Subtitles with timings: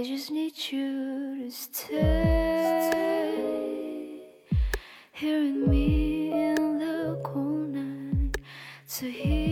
[0.00, 1.92] I just need you to stay
[5.12, 7.20] here with me in the
[7.68, 8.38] night
[8.96, 9.49] to heal.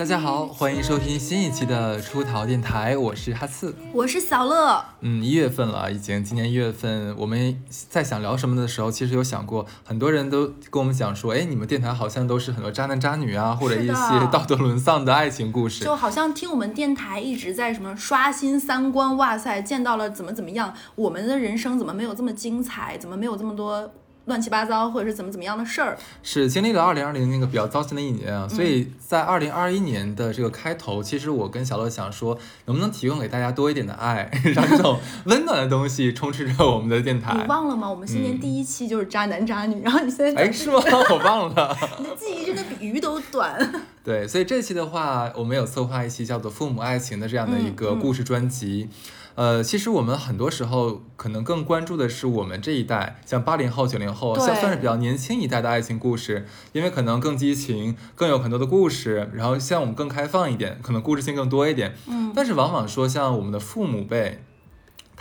[0.00, 3.74] 大家好，欢迎收听新一期的出逃电台，我是哈刺。
[3.92, 13.92] 我是小乐，嗯，一月份了，已经今年一月份，我们在想聊什么的时候，其实有想过，很多人都跟我们讲说，哎，你们电台好像都是很多渣男渣女啊，或者一些
[14.32, 15.84] 道德沦丧的爱情故事。
[15.84, 23.92] 就好像听我们电台一直在什么刷新三观，哇塞，见到了怎么怎么样，我们的人生怎么没有这么精彩，怎么没有这么多
[24.30, 25.98] 乱七八糟，或者是怎么怎么样的事儿？
[26.22, 37.42] 是经历了二零二零那个比较糟心的一年啊，所嗯以在二零二一年的这个开头，其实我跟小乐想说，能不能提供给大家多一点的爱， 让这种 温暖的东西充斥着我们的电台你。
[37.48, 37.90] 忘了吗？
[37.90, 40.80] 我们新年第一期就是渣男渣女，然后你现在哎，是吗？
[41.10, 41.76] 我忘了。
[41.98, 43.84] 你的记忆真的比鱼都短。
[44.04, 48.88] 对，所以这期的话，我们有策划一期叫做《父母爱情》的这样的一个故事专辑。
[49.34, 61.94] 呃，其实我们很多时候可能更关注的是我们这一代，像八零后、九零后，像算算是比较年轻一代的爱情故事，因为可能更激情，更有很多的故事，然后像我们更开放一点，可能故事性更多一点。
[62.06, 64.42] 嗯，但是往往说像我们的父母辈。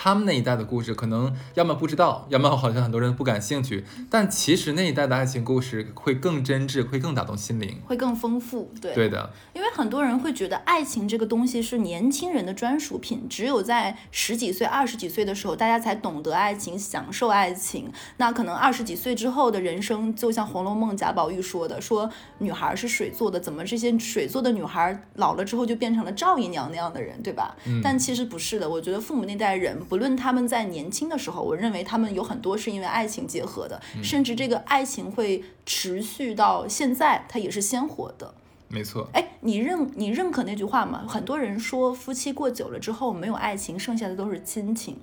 [0.01, 3.83] 他们那一代的故事，可能要么不知道，要么好像很多人不感兴趣。
[4.09, 7.81] 但其实那一代的爱情故事会更真挚，会更打动心灵。
[7.85, 8.71] 会更丰富。
[8.79, 17.91] 对，对的，因为很多人会觉得爱情这个东西是年轻人的专属品，只有在十几岁、二十几岁的时候，大家才懂得爱情、享受爱情。
[18.15, 27.53] 那可能二十几岁之后的人生，就像《红楼梦》贾宝玉说的，说女孩是水做的，怎么这些水做的女孩老了之后就变成了赵姨娘那样的人，对吧？
[27.83, 28.69] 但其实不是的。
[28.69, 38.33] 我觉得父母那代人，不论他们在年轻的时候，我认为他们有很多是因为爱情结合的，甚至这个爱情会持续到现在，它也是鲜活的。
[38.67, 39.09] 没错。
[39.13, 41.03] 哎，你认你认可那句话吗？
[41.07, 44.95] 很多人说夫妻过久了之后没有爱情，剩下的都是亲情。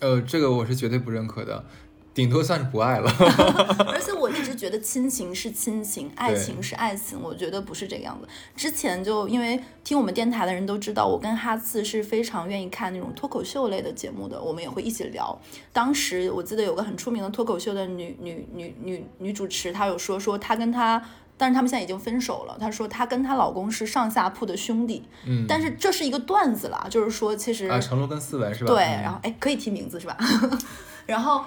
[0.00, 1.64] 呃，这个我是绝对不认可的，
[2.14, 3.10] 顶多算是不爱了。
[3.92, 8.28] 而且我一直觉得亲情是亲情，爱情是爱情，我觉得不是这个样子。
[8.56, 15.36] 之前就因为听我们电台的人都知道，我跟哈次是非常愿意看那种脱口秀类的节目的，我们也会一起聊。
[15.72, 21.02] 当时我记得有个很出名的脱口秀的女女女女女主持，她有说说她跟她。
[21.36, 22.56] 但是他们现在已经分手了。
[22.60, 28.72] 她说她跟她老公是上下铺的兄弟，嗯，但是这是一个段子啦，就是说其实啊，成龙跟思文是吧？
[28.72, 30.16] 对，嗯然后哎，可以提名字是吧？
[31.06, 31.44] 然后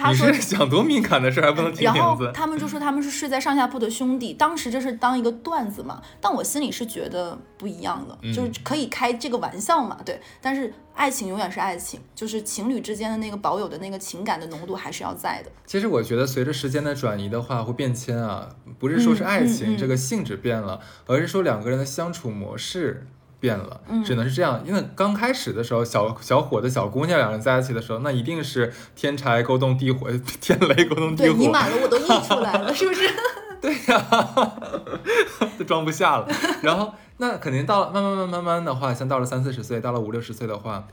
[0.00, 2.16] 他你说是 想多敏感的事儿还不能提然后？
[2.32, 10.20] 他们就说他们是睡在上下铺的兄弟，当时这是当一个段子嘛，但我心里是觉得不一样的，嗯就是可以开这个玩笑嘛，对。
[10.40, 15.50] 但是爱情永远是爱情，就是情侣之间的那个保有的那个情感的浓度还是要在的。
[15.66, 23.06] 其实我觉得随着时间的转移的话，会变迁啊，不是说是爱情、这个性质变了，而是说两个人的相处模式。
[23.40, 24.62] 变了，嗯只能是这样。
[24.66, 30.08] 因为刚开始的时候，小小伙子、小姑娘两人在一起的时候，那一定是天柴勾动地火，
[30.40, 31.52] 天雷勾动地火你火。
[31.52, 33.08] 满了我都溢出来了，是不是？
[33.60, 34.06] 对呀、
[35.58, 36.26] 都装不下了。
[36.62, 40.86] 然后那肯定到了慢慢慢慢慢的话，像到了三四十岁，到了五六十岁的话，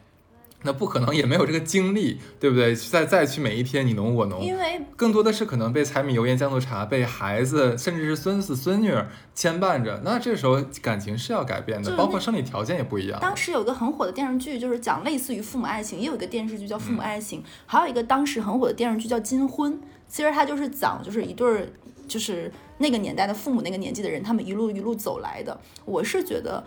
[0.67, 2.75] 那不可能也没有这个精力，对不对？
[2.75, 10.01] 再再去每一天你侬我侬，因为更多的是可能被柴米油盐酱醋茶，被孩子甚至是孙子孙女儿牵绊着。
[10.03, 13.17] 那这时候感情是要改变的，包括生理条件也不一样。
[13.21, 19.73] 当时有个很火的电视剧，就是讲类似于父母爱情，也有一个电视剧叫《父母爱情》，还有一个当时很火的电视剧叫《金婚》。
[20.09, 21.65] 其实它就是讲，就是一对儿，
[22.09, 25.57] 就是那个年代的父母那个年纪的人，他们一路一路走来的。
[25.85, 26.61] 我是觉得。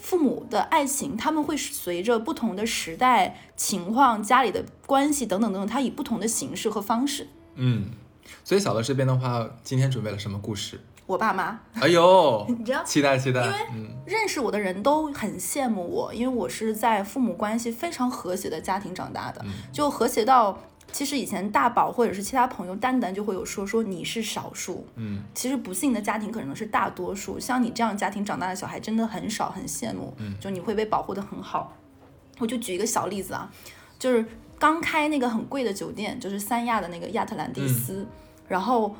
[0.00, 7.28] 父母的爱情，他们会随着不同的时代情况、家里的关系等等等等，它以不同的形式和方式。
[7.54, 7.90] 嗯，
[8.42, 10.80] 所以小乐这边的话，今天准备了什么故事？
[11.06, 13.86] 我爸妈，哎呦，你知道，期待期待，因为嗯。
[14.06, 19.50] 认识我的人都很羡慕我，因为我是在父母关系非常和谐的家庭长大的，嗯。
[19.72, 20.56] 就和谐到
[20.92, 31.76] 其实以前大宝或者是其他朋友单单就会有说说你是少数，嗯其实不幸的家庭可能是大多数，像你这样家庭长大的小孩真的很少，很羡慕，嗯就你会被保护的很好。
[32.38, 33.50] 我就举一个小例子啊，
[33.98, 34.24] 就是
[34.58, 38.06] 刚开那个很贵的酒店，就是三亚的那个亚特兰蒂斯，
[38.48, 38.94] 然后。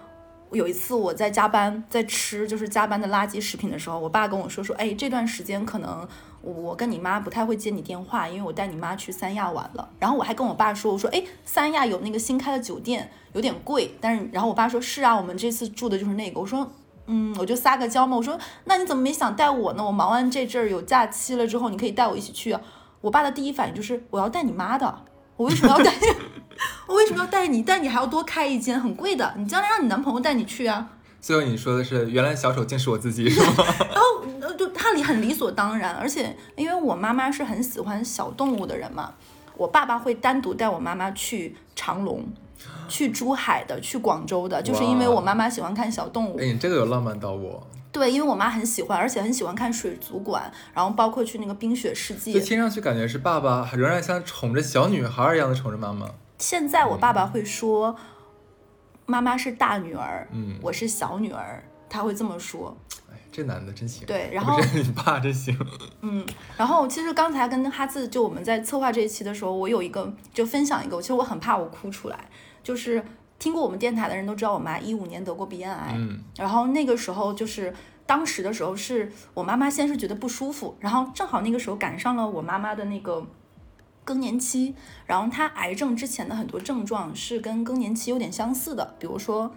[0.52, 6.04] 有一次我在加班，在吃就是加班的垃圾食品的时候，我爸跟我说说，哎，这段时间可能
[6.42, 9.88] 我跟你妈不太会接你电话，因为我带你妈去三亚玩了。
[9.98, 16.40] 然后我还跟我爸说，我说，哎，三亚有那个新开的酒店，有点贵，但是然后我爸说，是啊，我们这次住的就是那个。
[16.40, 16.66] 我说，
[17.06, 19.84] 嗯，我就撒个娇嘛，我说，那你怎么没想带我呢？
[19.84, 22.60] 我忙完这阵儿有假期了之后，你可以带我一起去啊。
[23.00, 25.02] 我爸的第一反应就是，我要带你妈的，
[25.36, 25.92] 我为什么要带？
[26.86, 27.62] 我为什么要带你？
[27.62, 29.34] 但你还要多开一间，很贵的。
[29.36, 30.88] 你将来让你男朋友带你去啊。
[31.20, 33.64] 最后你说的是，原来小丑竟是我自己，是吗？
[33.78, 39.14] 然 后呃就他理很理所当然，而且因为我妈妈是很喜欢小动物的人嘛，
[39.56, 42.26] 我爸爸会单独带我妈妈去长隆。
[42.90, 46.36] 去珠海的，去广州的，就是因为我妈妈喜欢看小动物。
[46.38, 47.66] 哎，你这个有浪漫到我。
[47.90, 52.34] 对，因为我妈很喜欢，而且很喜欢看水族馆，然后包括去那个冰雪世界。
[52.34, 56.06] 就听上去感觉是爸爸仍然像宠着小女孩一样的宠着妈妈。
[56.38, 57.96] 现在我爸爸会说，
[59.10, 62.76] 妈妈是大女儿，嗯，我是小女儿，他会这么说。
[63.12, 64.06] 哎，这男的真行。
[64.06, 65.58] 对，然后你爸真行。
[66.02, 66.24] 嗯，
[66.56, 72.28] 然后其实刚才跟哈次就我们在策划这一期的时候，我有一个就分享一个，其实我很怕我哭出来。
[72.62, 73.02] 就是
[73.38, 77.74] 听过我们电台的人都知道，我妈一五年得过鼻咽癌，嗯，然后那个时候就是
[78.06, 83.26] 当时的时候，是我妈妈先是觉得不舒服，然后正好那个时候赶上了我妈妈的那个
[84.10, 84.74] 更年期，
[85.06, 89.54] 然后他癌症之前的很多症状是跟更年期有点相似的，比如说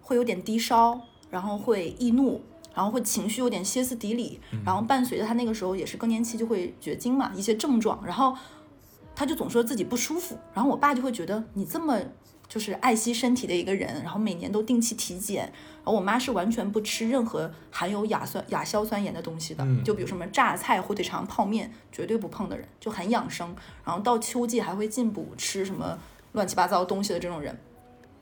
[0.00, 1.00] 会有点低烧，
[1.30, 2.42] 然后会易怒，
[2.74, 8.36] 然后会情绪有点歇斯底里，然后伴随着他那个时候也是更年期就会绝经嘛，一些症状，然后
[9.14, 12.00] 他就总说自己不舒服，然后我爸就会觉得你这么。
[12.48, 15.52] 就是爱惜身体的一个人，然后每年都定期体检。
[15.84, 23.54] 然后我妈是完全不吃任何含有亚酸亚硝酸盐的东西的，就比如什么榨菜、火腿肠、泡面，绝对不碰的人，就很养生。
[23.84, 25.98] 然后到秋季还会进补吃什么
[26.32, 27.54] 乱七八糟东西的这种人。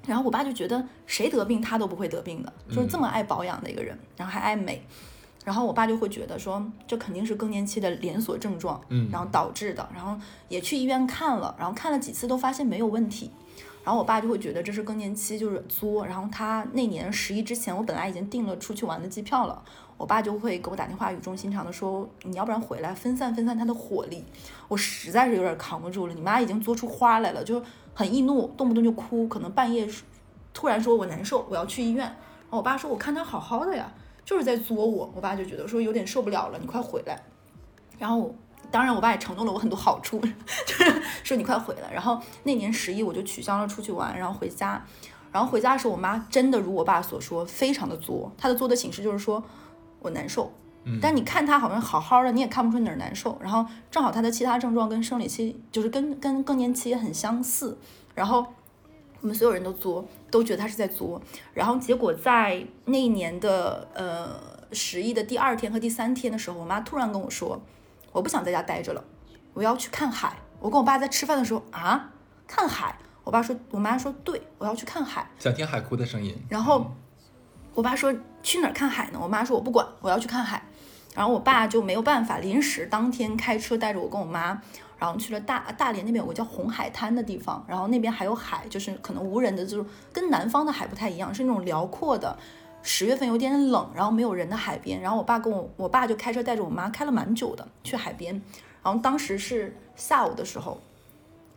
[0.05, 4.85] 然后我爸就觉得谁得病他都不会得病的，就是这么爱保养的一个人，然后还爱美。
[5.45, 9.89] 然后我爸就会觉得说这肯定是更年期的连锁症状，嗯，然后导致的。
[9.95, 13.31] 然后也去医院看了，然后看了几次都发现没有问题。
[13.84, 16.06] 然后我爸就会觉得这是更年期，就是作。
[16.06, 19.61] 然后他那年十一之前，我本来已经订了出去玩的机票了，
[19.96, 24.25] 我爸就会给我打电话，语重心长的说：“你要不然回来分散分散他的火力。”
[24.69, 27.61] 我实在是有点扛不住了，你妈已经作出花来了，就
[27.93, 29.88] 很易怒，动不动就哭，可能半夜
[30.55, 32.05] 突然说我难受，我要去医院。
[32.06, 33.93] 然后我爸说：“我看他好好的呀，
[34.25, 37.20] 就是在作我。”我爸就觉得说有点受不了了，你快回来。
[37.99, 38.32] 然后。
[38.70, 40.19] 当然，我爸也承诺了我很多好处，
[40.67, 41.93] 就是说你快回来。
[41.93, 44.82] 然后那年十一我就取消了出去玩，然后回家。
[45.31, 48.31] 然后回家的时候，我妈真的如我爸所说，非常的作。
[48.37, 49.43] 她的作的形式就是说
[50.00, 50.53] 我难受，
[51.00, 53.38] 但你看她好像好好的，你也看不出哪儿难受。
[53.41, 57.79] 然后正好她的其他症状跟生理期就是跟跟更年期也很相似。
[58.15, 58.44] 然后
[59.23, 61.20] 我们所有人都作，都觉得她是在作。
[61.55, 64.38] 然后结果在那一年的呃
[64.73, 67.61] 十一的第二天和第三天的时候，我妈突然跟我说。
[68.12, 69.03] 我不想在家待着了，
[69.55, 70.37] 我要去看海。
[70.61, 72.11] 我跟我爸在吃饭的时候啊，
[72.47, 72.97] 看海。
[73.25, 76.37] 我爸说，我妈说，对，我要去看海，想听海哭的声音。
[76.49, 76.91] 然后
[77.73, 78.12] 我爸说
[78.43, 79.19] 去哪儿看海呢？
[79.23, 80.61] 我妈说我不管，我要去看海。
[81.14, 84.61] 然后我爸就没有办法，临时当天开车带着我跟我妈，
[84.99, 92.37] 然后去了大大连那边有个叫红海滩的地方，然后那边还有海，就是可能无人的，就是跟南方的海不太一样，是那种辽阔的。
[92.82, 98.34] 十月份有点冷，然后没有人的海边，然后我爸跟我，我爸就开车带着我妈开了蛮久的去海边，
[98.82, 100.81] 然后当时是下午的时候，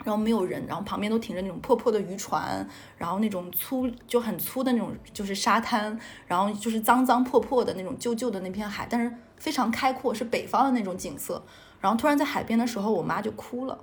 [0.04, 2.68] 然后没有人，然后旁边都停着那种破破的渔船，
[2.98, 11.44] 然后那种粗就很粗的那种就是沙滩，然后就是脏脏破破的那种旧旧的那片海，但是非常开阔，是北方的那种景色。
[11.82, 13.80] 然后突然在海边的时候，我妈就哭了，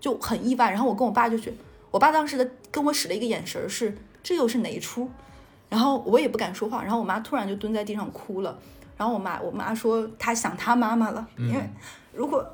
[0.00, 0.70] 就很意外。
[0.70, 1.54] 然后我跟我爸就去，
[1.90, 5.10] 我爸当时的跟我使了一个眼神是，这又是哪一出？
[5.68, 8.56] 然后我也不敢说话，然后我妈突然就蹲在地上哭了，
[8.96, 11.68] 然后我妈我妈说她想她妈妈了，因为
[12.12, 12.46] 如果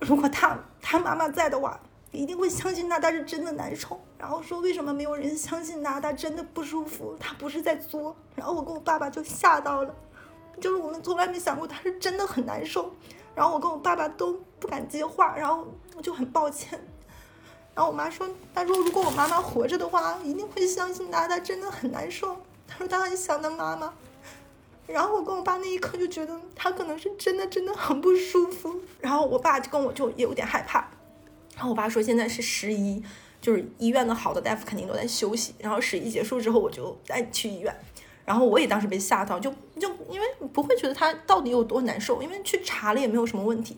[0.00, 1.78] 如果她她妈妈在的话，
[2.12, 9.94] 一定会相信她，她是真的难受，然后说为什么没有人相信她，她真的不舒服，她不是在作，然后我跟我爸爸就吓到了，
[10.60, 12.90] 就是我们从来没想过她是真的很难受，
[13.34, 16.80] 然后我跟我爸爸都不敢接话，然后我就很抱歉。
[17.76, 22.34] 然后我妈说：“她说如果我妈妈活着的话，一定会相信她，她真的很难受。
[22.66, 23.92] 她说她很想她妈妈。”
[24.88, 28.80] 然后我跟我爸那一刻就觉得她可能是真的真的很不舒服。
[28.98, 30.88] 然后我爸就跟我就也有点害怕。
[31.54, 33.04] 然后我爸说：“现在是十一，
[33.42, 35.54] 就是医院的好的大夫肯定都在休息。
[35.58, 37.76] 然后十一结束之后，我就再去医院。
[38.24, 43.76] 然后我也当时被吓到，就就因为不会觉得他到底有多难受，因为去查了也没有什么问题。”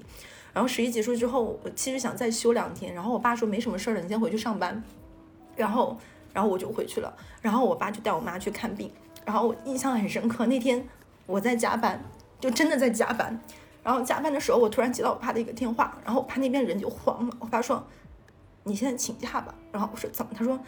[0.59, 2.93] 然后十一结束之后，我其实想再休两天。
[2.93, 4.83] 然后我爸说没什么事儿了，你先回去上班。
[5.55, 5.97] 然后，
[6.35, 7.17] 然后我就回去了。
[7.41, 8.91] 然后我爸就带我妈去看病。
[9.25, 10.85] 然后我印象很深刻，那天
[11.27, 12.03] 我在加班，
[12.41, 13.41] 就真的在加班。
[13.85, 17.37] 然后加班的时候，我突然接到我爸的一个电话，然后我爸那边人就慌了。
[17.39, 17.87] 我爸说
[18.67, 20.59] ：“你现在请假吧。”然后我说：“怎么？”他说：“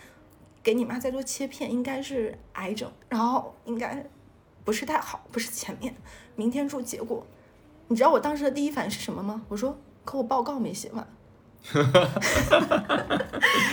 [0.62, 4.06] 给你妈在做切片，应该是癌症，然后应该
[4.64, 5.92] 不是太好，不是前面，
[6.36, 7.26] 明天出结果。”
[7.90, 9.42] 你知道我当时的第一反应是什么吗？
[9.48, 11.04] 我说，可我报告没写完。
[11.72, 11.98] 真的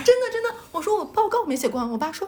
[0.03, 1.88] 真的，我说我报告没写完。
[1.88, 2.27] 我爸说，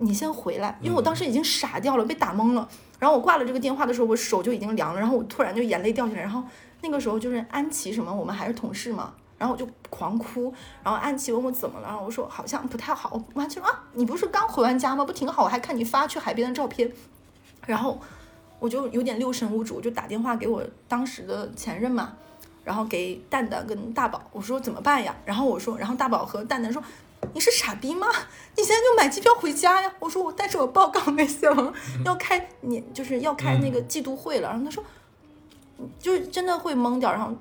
[0.00, 2.68] 你先回来，因为我当时已经傻掉了，被打懵了。
[2.98, 6.42] 然后我挂了这个电话的时候，我手就已经凉了，然后我突然就眼泪掉下来，然后
[6.82, 15.04] 那个时候就是安琪什么，我们还是同事嘛，然后我就狂哭，然后安琪问我怎么了，然后我说好像不太好，我妈就说啊，你不是刚回完家吗？
[15.04, 15.44] 不挺好？
[15.44, 16.92] 我还看你发去海边的照片，
[17.64, 18.00] 然后
[18.58, 22.16] 我就有点六神无主，就打电话给我当时的前任嘛，
[22.64, 25.14] 然后给蛋蛋跟大宝，我说怎么办呀？
[25.24, 26.82] 然后我说，然后大宝和蛋蛋说。
[27.34, 28.06] 你是傻逼吗？
[28.56, 29.92] 你现在就买机票回家呀！
[29.98, 31.72] 我说我，但是我报告 没写完，
[32.04, 34.48] 要开年就是要开那个季度会了。
[34.48, 34.84] 然后他说，
[35.98, 37.10] 就是真的会懵掉。
[37.10, 37.34] 然后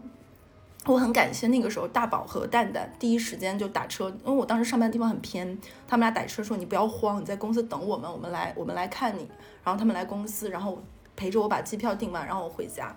[0.85, 5.45] 我很感谢那个时候大宝和蛋蛋第一时间就打车，因为我当时上班的地方很偏，
[5.87, 9.29] 他们俩打车说你不要慌，你在公司等我们，我们来我们来看你。
[9.63, 10.81] 然后他们来公司，然后
[11.15, 12.95] 陪着我把机票订完，然后我回家。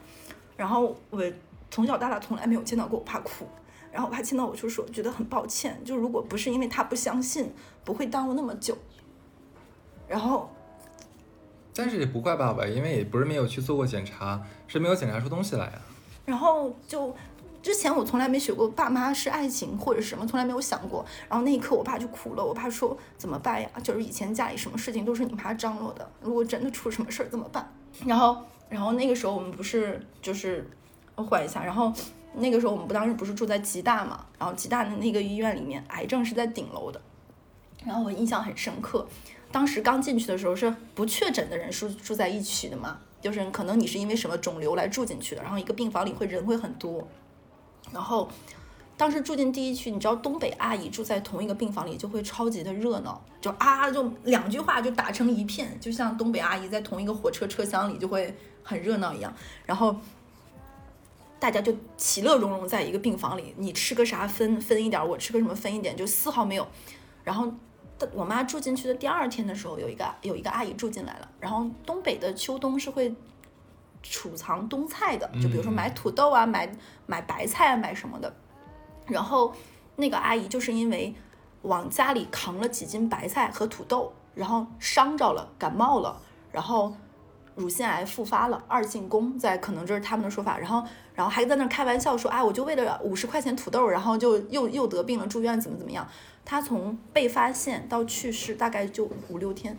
[0.57, 1.23] 然后我
[1.71, 3.47] 从小到大从来没有见到过我爸哭。
[3.91, 7.53] 然后我爸见到我就说，觉得很抱歉，就如果不是因为他不相信，
[7.85, 8.77] 不会耽误那么久。
[10.07, 10.51] 然后，
[11.75, 15.81] 但是也不怪爸爸，因为也不是没有去做过检查，是没有检查出东西来啊。
[16.27, 17.17] 然后就
[17.63, 21.05] 之前我从来没学过爸妈是爱情或者什么，从来没有想过。
[21.27, 23.69] 然后那一刻我爸就哭了，我爸说怎么办呀？
[23.83, 27.73] 就是以前家里什么事情都是你妈张罗的，如果真的出什么事儿怎么办？
[28.07, 30.69] 然后，然后那个时候我们不是就是
[31.15, 31.93] 我缓一下，然后。
[32.35, 37.01] 那个时候我们不当时不是住在吉大嘛，然后吉大的那个医院里面，癌症是在顶楼的，
[37.85, 39.09] 然后我印象很深刻，
[39.51, 47.09] 当时刚进去的时候是不确诊的人住住在一起的嘛，就是可能你是因为什么肿瘤来住进去的，然后一个病房里会人会很多，
[47.93, 48.29] 然后
[48.99, 59.33] 当时住进第一区，你知道东北阿姨住在同一个病房里就会超级的热闹，就啊就两句话就打成一片，就像东北阿姨在同一个火车车厢里就会很热闹一样，
[59.65, 59.97] 然后。
[61.41, 66.67] 大家就其乐融融在一个病房里，你吃个啥分分一点，我吃个什么分一点，就丝毫没有。
[67.23, 67.49] 然后，
[68.13, 71.31] 我妈住进去的第二天的时候，有一个有一个阿姨住进来了。
[71.39, 73.15] 然后东北的秋冬是会
[74.03, 76.69] 储藏冬菜的，就比如说买土豆啊，买
[77.07, 78.35] 买白菜啊，买什么的。
[79.09, 79.53] 然后
[79.97, 81.15] 那个阿姨就是因为
[81.63, 86.21] 往家里扛了几斤白菜和土豆，然后伤着了，感冒了，
[86.53, 86.93] 然后。
[87.59, 90.81] 乳腺癌复发了，二进宫，在可能这是他们的说法，然后，
[91.13, 96.07] 然后还在那开玩笑说，哎，我就为了五十块钱土豆，然后就又又得病了，住院怎么怎么样？
[96.45, 99.77] 她从被发现到去世大概就五六天，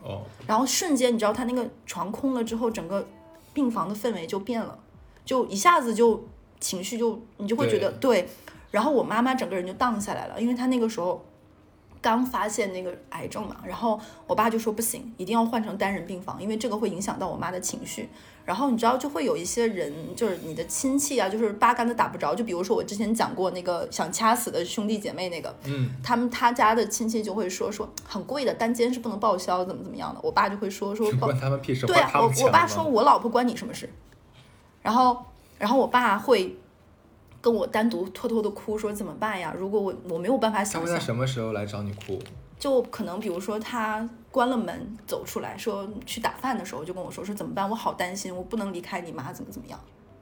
[0.00, 3.04] 哦，然后瞬间你知道他那个床空了之后，整个
[3.52, 4.78] 病房的氛围就变了，
[5.24, 6.24] 就一下子就
[6.60, 8.28] 情绪就你就会觉得对，
[8.72, 11.24] 然后我妈妈整个人就荡下来了，因为她那个时候。
[12.00, 18.08] 刚发现那个癌症嘛，然后我爸就说不行，一定要换成单人病房，因为这个会影响到我妈的情绪。
[18.44, 22.34] 然后你知道，就会有一些人，就是你的亲戚啊，就是八竿子打不着。
[22.34, 30.18] 就比如说我之前讲过那个想掐死的兄弟姐妹那个，嗯，他们他家的亲戚就会说说很贵的单间是不能报销，怎么怎么样的。
[30.24, 31.86] 我爸就会说说关他们屁事。
[31.86, 33.88] 对啊，我我爸说我老婆关你什么事？
[34.82, 35.24] 然后
[35.56, 36.58] 然后我爸会。
[37.42, 39.52] 跟我单独偷偷的哭，说怎么办呀？
[39.58, 42.18] 如果我我没有办法想象，他什么时候来找你哭？
[42.56, 47.68] 就可能比如说他关了门走出来说去打饭的时候，就跟我说说怎么办？
[47.68, 49.80] 我好担心，我不能离开你妈，怎么怎么样？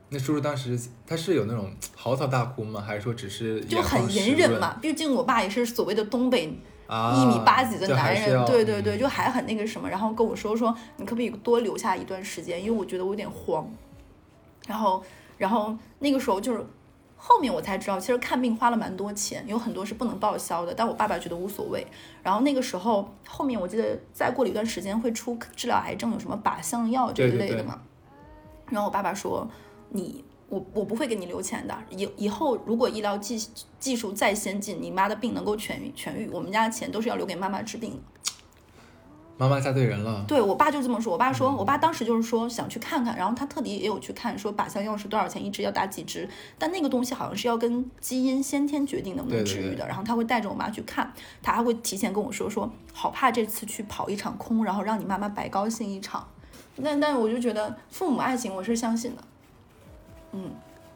[0.08, 2.80] 那叔叔当时他是有那种嚎啕大哭吗？
[2.80, 4.78] 还是说只是就很隐忍嘛？
[4.80, 12.58] 毕竟我爸也是所谓的东北一米八几的男人，对对对，就还很那个什么，然后跟我说说你可不可以多留下一段时间？
[12.58, 13.70] 因为我觉得我有点慌。
[14.66, 15.04] 然后
[15.36, 16.64] 然后那个时候就是。
[17.22, 20.72] 后面我才知道，其实看病花了蛮多钱，有很多是不能报销的。
[20.72, 21.86] 但我爸爸觉得无所谓。
[22.22, 27.82] 然后那个时候，后面我记得再过了一段时间会出治疗癌症有什么靶向药这一类的嘛。
[28.70, 29.46] 然后我爸爸说
[29.90, 31.76] ：“你我我不会给你留钱的。
[31.90, 33.38] 以以后如果医疗技
[33.78, 37.98] 技术再先进，你妈的病能够痊愈痊愈，我们家的钱都是要留给妈妈治病的。”
[39.40, 41.10] 妈妈嫁对人了，对我爸就这么说。
[41.10, 46.28] 我爸说，我爸当时就是说想去看看，然后他特地也有去看，说靶向药是多少钱一支，要打几支。
[46.58, 49.88] 但那个东西好像是要跟基因先天决定能不能治愈的。
[49.88, 56.28] 然后他会带着我妈去看，他还会提前跟我说说，好怕这次去跑一场空，然后让你妈妈白高兴一场。
[56.84, 59.24] 但但我就觉得父母爱情我是相信的，
[60.32, 60.50] 嗯。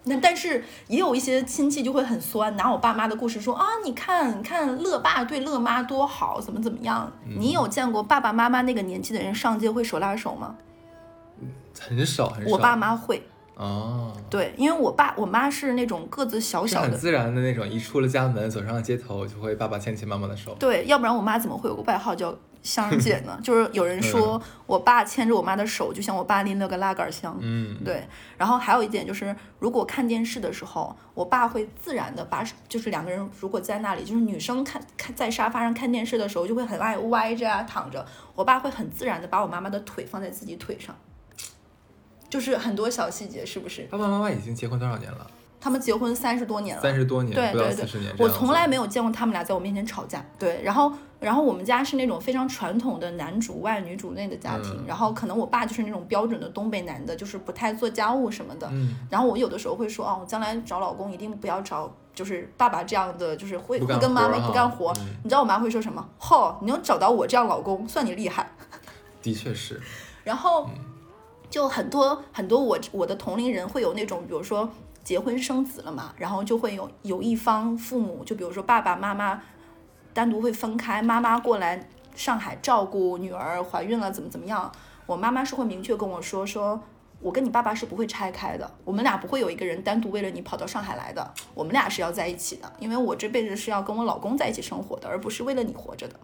[0.04, 7.10] 那但是也有一些亲戚就会很酸，拿我爸妈的故事说啊，你看，你看乐爸对乐妈多好，怎么怎么样？
[7.38, 10.54] 你有见过爸爸妈妈那个年纪的人上街会手拉手吗？
[11.80, 12.50] 很少很少。
[12.52, 13.22] 我爸妈会
[13.56, 20.54] 哦，对，因为我爸我妈是那种个子小小的，很自然的那种，一出了家门，走上了街头，就会爸爸牵起妈妈的手。
[20.58, 22.34] 对，要不然我妈怎么会有个外号叫
[22.64, 23.38] 香姐呢？
[23.44, 27.38] 就是有人说我爸牵着我妈的手，就像我爸拎了个拉杆箱。
[27.40, 38.04] 嗯，对，然后还有一点就是，如果看电视的时候，我爸会自然的把手，就是两个人如果在那里，就是女生看看在沙发上看电视的时候，就会很爱歪着啊躺着，
[38.34, 40.96] 我爸会很自然的把我妈妈的腿放在自己腿上，
[42.30, 43.82] 就是很多小细节，是不是？
[43.90, 45.30] 爸爸妈妈已经结婚多少年了？
[45.64, 48.12] 他们结婚三十多年了，三十多年，对对对。
[48.18, 50.22] 我从来没有见过他们俩在我面前吵架。
[50.38, 58.68] 对，然后然后我们家是那种非常传统的男主外女主内的家庭，嗯然后可能我爸就是那种标准的东北男的，就是不太做家务什么的。
[58.72, 64.92] 嗯，然后我有的时候会说，哦，我将来找老公一定不要找就是爸爸这样的，就是会会跟妈妈不干活。
[64.98, 66.06] 嗯你知道我妈会说什么？
[66.20, 68.46] 嚯，你能找到我这样老公，算你厉害。
[69.22, 69.80] 的确是，
[70.24, 70.74] 然后嗯
[71.48, 74.68] 就很多很多我我的同龄人会有那种，比如说
[75.04, 79.42] 结婚生子了嘛，然后就会有有一方父母，就比如说爸爸妈妈
[80.12, 84.72] 单独会分开，妈妈过来上海照顾女儿怀孕了怎么怎么样，
[85.06, 86.82] 我妈妈是会明确跟我说说。
[87.20, 96.20] 我跟你爸爸是不会拆开的，我们俩不会有一个人单独为了你跑到上海来的，我们俩是要在一起的，因为我这辈子是要跟我老公在一起生活的，而不是为了你活着的。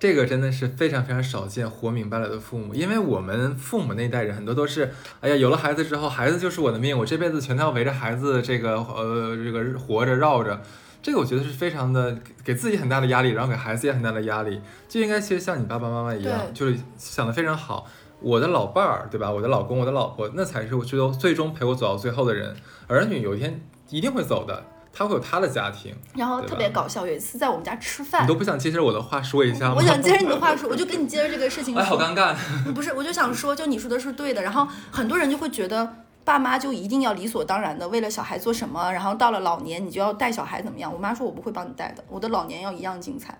[0.00, 2.74] 这个真的是非常非常少见，活明白了的父母。
[2.74, 4.90] 因为我们父母那一代人很多都是，
[5.20, 10.60] 哎呀，有了孩子之后，孩子就是我的命，我这辈子全都要围着孩子这个呃这个活着绕着。
[11.02, 14.60] 这个我觉得是非常的给给自己很大的压力，然后给孩子也很大的压力。
[14.88, 17.86] 就应该其实像你爸爸妈妈一样，就是想的非常好。
[18.22, 19.30] 我的老伴儿，对吧？
[19.30, 22.56] 我的老公，我的老婆，那才是我最终最终陪我走到最后的人。
[22.86, 25.94] 儿女有一天一定会走的，他会有他的家庭。
[26.14, 29.74] 然后特别搞笑，有一次在我们家吃饭你，都不想接着我的话说一下吗？
[29.76, 31.98] 我想接着你的话说，我就跟你接着这个事情哎，好。
[31.98, 32.34] 尴尬。
[32.74, 34.42] 不是，我就想说，就你说的是对的。
[34.42, 40.92] 然后很多人就会觉得，爸妈就一定要理所当然的为了小孩做什么，然后到了老年你就要带小孩怎么样？
[40.92, 43.38] 我妈说我不会帮你带的，我的老年要一样精彩。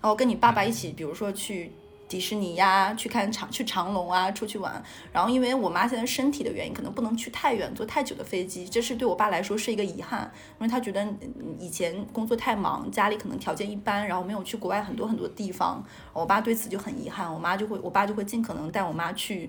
[0.00, 1.72] 然后跟你爸爸一起，比如说去
[2.10, 4.82] 迪士尼呀，去看长去长隆啊，出去玩。
[5.12, 15.82] 然后因为我妈现在身体的原因，可能不能去太远，坐太久的飞机，这是对我爸来说是一个遗憾，因为他觉得嗯以前工作太忙，家里可能条件一般，然后没有去国外很多很多地方。
[16.12, 19.48] 我爸对此就很遗憾，我妈就会，我爸就会尽可能带我妈去，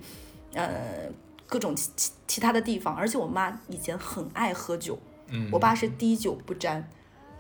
[0.54, 1.10] 呃，
[1.48, 2.96] 各种其其其他的地方。
[2.96, 5.00] 而且我妈以前很爱喝酒，
[5.30, 6.88] 嗯，我爸是滴酒不沾，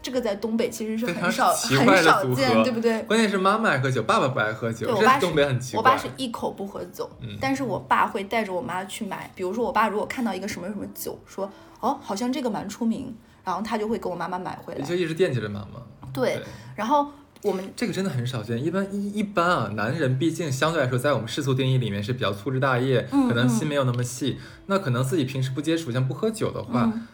[0.01, 3.01] 这个在东北其实是很少很少见，对不对？
[3.03, 5.83] 关键是妈妈爱喝酒，爸爸不爱喝酒，我爸是东北很奇我。
[5.83, 9.29] 爸是一口不喝酒，嗯但是我爸会带着我妈去买。
[9.35, 14.81] 比如说，我爸如果看到一个什么什么酒，说哦，好像这个蛮出名，然后他就会给我妈妈买回来。
[14.81, 15.81] 就一直惦记着妈妈。
[16.13, 16.41] 对，
[16.75, 17.07] 然后
[17.43, 18.63] 我们这个真的很少见。
[18.63, 24.39] 一般一一般啊，男人毕竟相对来说，在我们世俗定义里面是比较粗枝大叶，嗯可能心没有那么细。
[24.65, 27.07] 那可能自己平时不接触，像不喝酒的话，嗯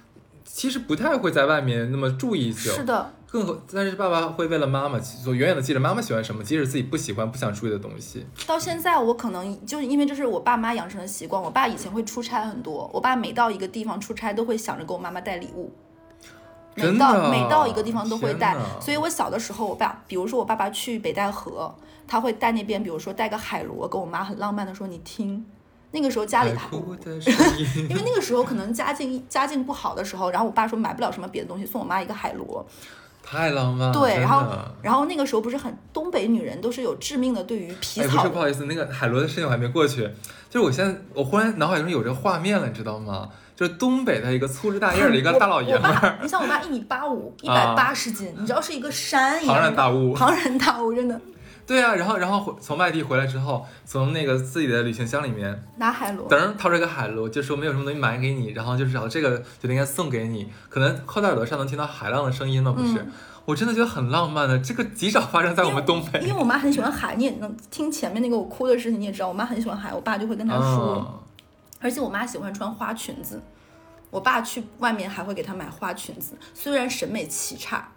[0.49, 2.71] 其实不太会在外面那么注意酒。
[2.71, 8.25] 是的，更何，但是爸爸会为了妈妈，所远远的记着妈妈喜欢什么，即使自己不喜欢、不想注意的东西。
[8.47, 11.39] 到现在我可能就是因为这是我爸妈养成的习惯。
[11.39, 15.71] 我爸以前会出差很多，我爸每到一个地方出差都会想着给我妈妈带礼物。
[16.73, 21.73] 每真的到每到一个地方都会带，所以我小的时候，我爸，比如说我爸爸去北戴河，
[22.07, 25.43] 他会带那边，比如说带个海螺，跟我妈很浪漫的说：“你听。”
[25.91, 26.51] 那个时候家里
[27.89, 32.65] 因为那个时候可能家境家境不好的时候，然后我爸说买不了什么别的东西，送我妈一个海螺。
[33.29, 33.93] 太浪漫了。
[33.93, 34.45] 对，然后
[34.81, 40.09] 然后那个时候不是很东北女人都是有致命的对于皮哎，不草是，不好意思，那个海螺的事情我还没过去。
[40.49, 43.27] 就是我现在，我忽然脑海中有这个画面了，你知道吗？
[43.53, 50.13] 就是东北的一个粗枝大叶的一个大老爷们儿，爸，你像我爸一米八五，一百八十斤，你知道是一个山一样庞的，然大物。
[50.13, 51.19] 庞然大物，真的
[51.67, 56.27] 对啊，然后然后回从外地回来之后，从那个自己的旅行箱里面，拿海螺。
[56.29, 62.93] 噔掏出一个海螺，就说没有什么东西买给你，然后就是找这个觉得应该送给你，可能靠在耳朵上能听到海浪的声音了，不是？
[62.99, 63.11] 嗯
[63.47, 66.19] 我真的觉得很浪漫的，这个极少发生在我们东北。
[66.19, 71.19] 因为我妈很喜欢海，你也能听前面那个我哭的事情，你也知道，我妈很喜欢海，我爸就会跟她说，嗯
[71.79, 73.41] 而且我妈喜欢穿花裙子，
[74.09, 77.89] 我爸去外面还会给她买花裙子，虽然审美奇差，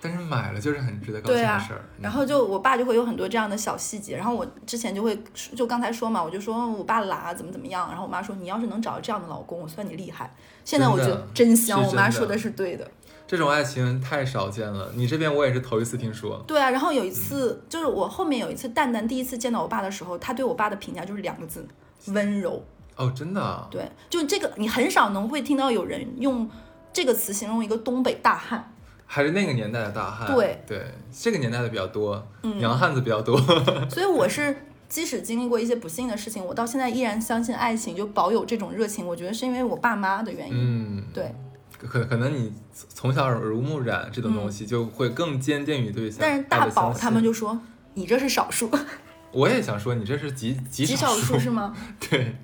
[0.00, 1.80] 但是买了就是很值得高兴的事儿。
[1.96, 5.22] 嗯然后就我爸就会有很多这样的小细节，然后我之前就会
[5.54, 10.34] 就刚才说嘛，我就说我爸懒怎么怎么样，然后我妈说你要是能找到这样的老公，我算你厉害。
[10.64, 12.90] 现在我觉得真香，真我妈说的是对的。
[13.26, 16.42] 这种爱情太少见了，你这边我也是头一次听说。
[16.46, 21.66] 对啊，然后有一次就是我后面有一次蛋蛋第一次见到我爸的时候，他对我爸的评价就是两个字：
[22.06, 22.64] 温柔。
[22.96, 26.48] 哦，真的啊，对，就这个你很少能会听到有人用
[26.92, 28.72] 这个词形容一个东北大汉。
[29.12, 30.32] 还是那个年代的大汉。
[30.32, 33.36] 对对，这个年代的比较多，嗯洋汉子比较多。
[33.90, 34.56] 所以我是
[34.88, 39.04] 即使经历过一些不幸的事情，我到现在依然相信爱情，就保有这种热情。
[39.04, 40.54] 我觉得是因为我爸妈的原因。
[40.54, 41.34] 嗯，对，
[41.76, 42.52] 可可能你
[42.94, 47.60] 从小耳濡目染这种东西，就会更坚定于对象但是大宝他们就说
[47.94, 48.70] 你这是少数，
[49.32, 51.74] 我也想说，你这是极极极少数数是吗？
[52.08, 52.36] 对，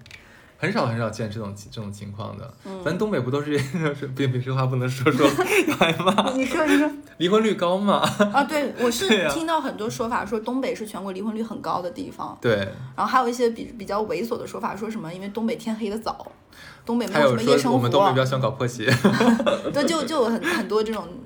[0.59, 2.55] 很少很少见这种这种情况的。
[2.65, 2.81] 嗯。
[2.85, 3.59] 咱东北不都是
[3.95, 5.27] 是别别说话不能说说
[5.69, 6.91] 要挨骂，你说你说。
[7.19, 8.01] 离婚率高吗？
[8.35, 12.57] 啊，对我是听到很多说法，说东北是全国离婚率很高的地方，对，
[12.95, 16.27] 然后还有一些比比较猥琐的说法，说什么因为东北天黑的早，
[16.85, 17.79] 东北没还有什么夜生活。
[17.79, 18.85] 我们东北比活，较喜欢搞破鞋，
[19.73, 21.09] 对，就就有很很多这种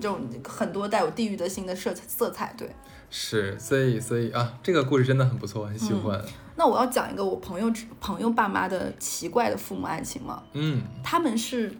[0.00, 2.68] 这种很多带有地域的性的色色彩，对。
[3.12, 6.24] 是，所以所以啊，这个故事真的很不错，很喜欢。
[6.54, 10.42] 那我要讲一个我朋友朋友爸妈的奇怪的父母爱情吗？
[10.52, 11.74] 嗯，他们是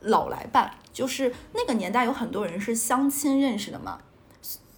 [0.00, 3.98] 老来伴，就是那个年代有很多人是相亲认识的嘛，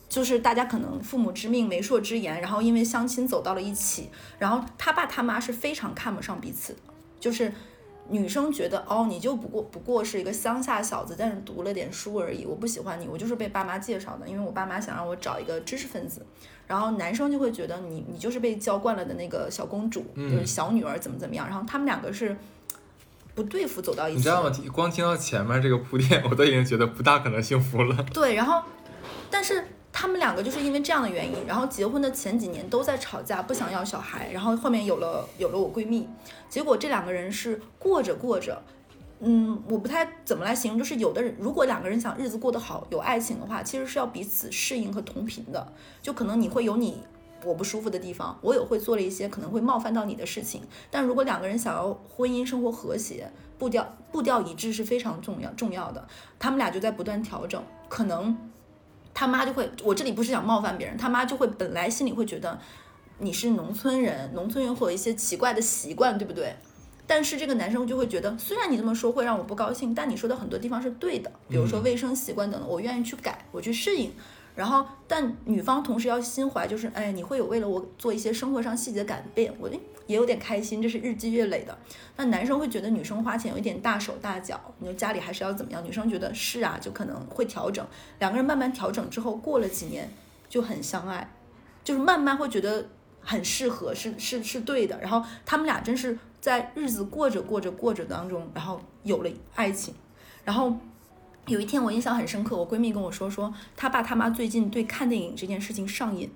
[0.07, 6.81] 就是大家可能父母之命媒妁之言，然后因为相亲走到了一起，然后他爸他妈是非常看不上彼此的，
[7.19, 7.51] 就是。
[8.09, 16.25] 女生觉得哦，你就不过不过是一个乡下小子，但是读了点书而已，我不喜欢你，我就是被爸妈介绍的，因为我爸妈想让我找一个知识分子。
[16.67, 21.47] 然后男生就会觉得你你就是被娇惯了的那个小公主，就是小女儿怎么怎么样。
[21.47, 22.35] 然后他们两个是
[23.35, 24.51] 不对付走到一起，你知道吗？
[24.73, 28.03] 光听到前面这个铺垫，我都已经觉得不大可能幸福了。
[28.15, 28.63] 对，然后，
[29.31, 36.09] 但是他们两个就是因为这样的原因，然后结婚的前几年都在吵架，不想要小孩，然后后面有了有了我闺蜜，
[36.49, 38.61] 结果这两个人是过着过着，
[39.21, 46.99] 嗯，我不太怎么来形容，就是有的人如果两个人想日子过得好，有爱情的话，其实是要彼此适应和同频的，就可能你会有你。
[47.45, 50.63] 我不舒服的地方，我也会做了一些可能会冒犯到你的事情。
[50.91, 56.09] 但如果两个人想要婚姻生活和谐，步调步调一致是非常重要重要的。
[56.39, 58.35] 他们俩就在不断调整，可能
[59.15, 62.59] 他妈就会，我这里不是想冒犯别人，他妈就会本来心里会觉得
[63.19, 66.55] 你是农村人，农村人会有一些奇怪的习惯，对不对？
[67.07, 74.11] 但是这个男生就会觉得，虽然你这么说会让我不高兴，但你说的很多地方是对的，比如说卫生习惯等等，我愿意去改，我去适应。
[74.55, 79.69] 然后，但女方同时要心怀，就是哎，你会有为了我做一些生活上细节改变，我
[80.07, 81.77] 也有点开心，这是日积月累的。
[82.17, 85.85] 那男生会觉得女生花钱有一点大手大脚，你说家里还是要怎么样？
[85.85, 87.85] 女生觉得是啊，就可能会调整。
[88.21, 90.09] 两个人慢慢调整之后，过了几年
[90.49, 91.29] 就很相爱，
[91.83, 92.87] 就是慢慢会觉得
[93.21, 95.01] 很适合，是是是对的。
[95.01, 99.93] 然后他们俩真是在日子过着过着过着当中，然后有了爱情，
[100.45, 100.77] 然后。
[101.47, 106.31] 有一天我印象很深刻，我闺蜜跟我说，说她爸她妈最近对看电影这件事情上瘾，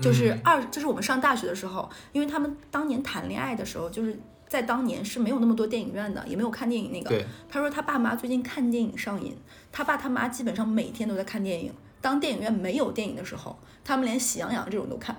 [0.00, 7.10] 就是嗯二，就是我们上大学的时候，因为他们当年谈恋爱的时候，就是在当年是没有那么多电影院的，也没有看电影那个。
[7.10, 9.36] 对，他说她爸妈最近看电影上瘾，
[9.70, 11.72] 她爸他妈基本上每天都在看电影。
[12.00, 15.16] 当电影院没有电影的时候，他们连《喜羊羊》这种都看，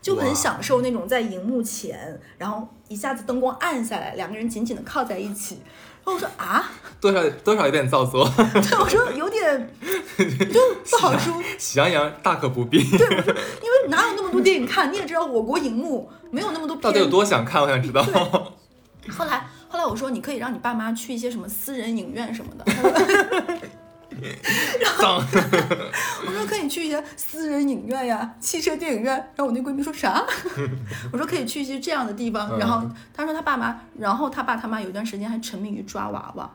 [0.00, 5.58] 就很享受那种在荧幕前，然后一下子灯光暗下来，两个人紧紧的靠在一起。
[6.12, 8.26] 我说啊， 多少多少有点造作。
[8.36, 9.70] 对我说有点
[10.16, 14.90] 就不好说，喜羊羊大可不必，对因为哪有那么多电影看？
[14.92, 17.10] 你也知道，我国荧幕没有那么多到底有片。
[17.10, 17.60] 多想看？
[17.62, 18.02] 我想知道。
[19.10, 22.64] 后来后来我说，你可以让你爸妈去一些什么私人影院什么的。
[24.84, 25.16] 他说脏，
[26.26, 29.14] 我说可以去一些私人影院呀，汽车电影院。
[29.14, 30.24] 然后我那闺蜜说啥？
[31.12, 32.58] 我说可以去一些这样的地方。
[32.58, 36.50] 然后她说她爸妈，然后她爸他妈有一段时间还沉迷于抓娃娃。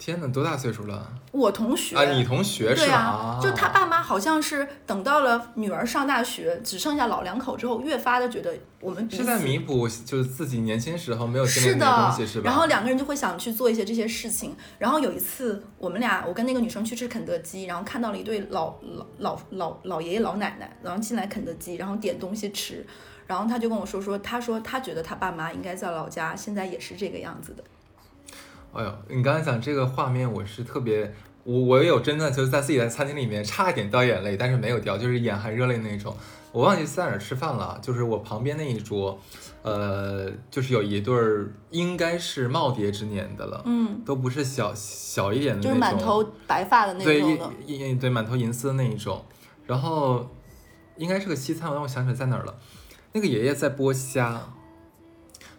[0.00, 1.12] 天哪，多大岁数了？
[1.30, 2.90] 我同学啊，你同学是？
[2.90, 12.50] 啊，就他爸妈好像是等到了女儿上大学，只剩下老两口之后，越发的觉得我们是在弥补就是自己年轻时候没有经历是的东的西是吧？
[12.50, 14.56] 然后两个人就会想去做一些这些事情。
[14.78, 22.86] 然后有一次，我们俩我跟那个女生去吃肯德基，然后看到了一对老老老老老爷爷老奶奶，然后进来肯德基，然后点东西吃。
[23.26, 27.62] 然后他就跟我说说，他说他觉得他爸妈应该在老家，现在也是这个样子的。
[28.72, 31.12] 哎呦，你刚才讲这个画面，我是特别，
[31.44, 36.16] 我我也有真的就是在自己的餐厅里面差一点掉眼泪，但是没有掉，就是眼含热泪那种。
[36.52, 39.18] 我忘记在哪儿吃饭了，就是我旁边那一桌，
[39.62, 47.50] 呃，就是有一对儿应该是耄耋之年的了，嗯，都不是小小一点的就是满头白发的那对种的。
[47.66, 49.24] 一一对满头银丝的那一种，
[49.66, 50.28] 然后
[50.96, 52.56] 应该是个西餐，我让我想起来在哪儿了。
[53.12, 54.40] 那个爷爷在剥虾，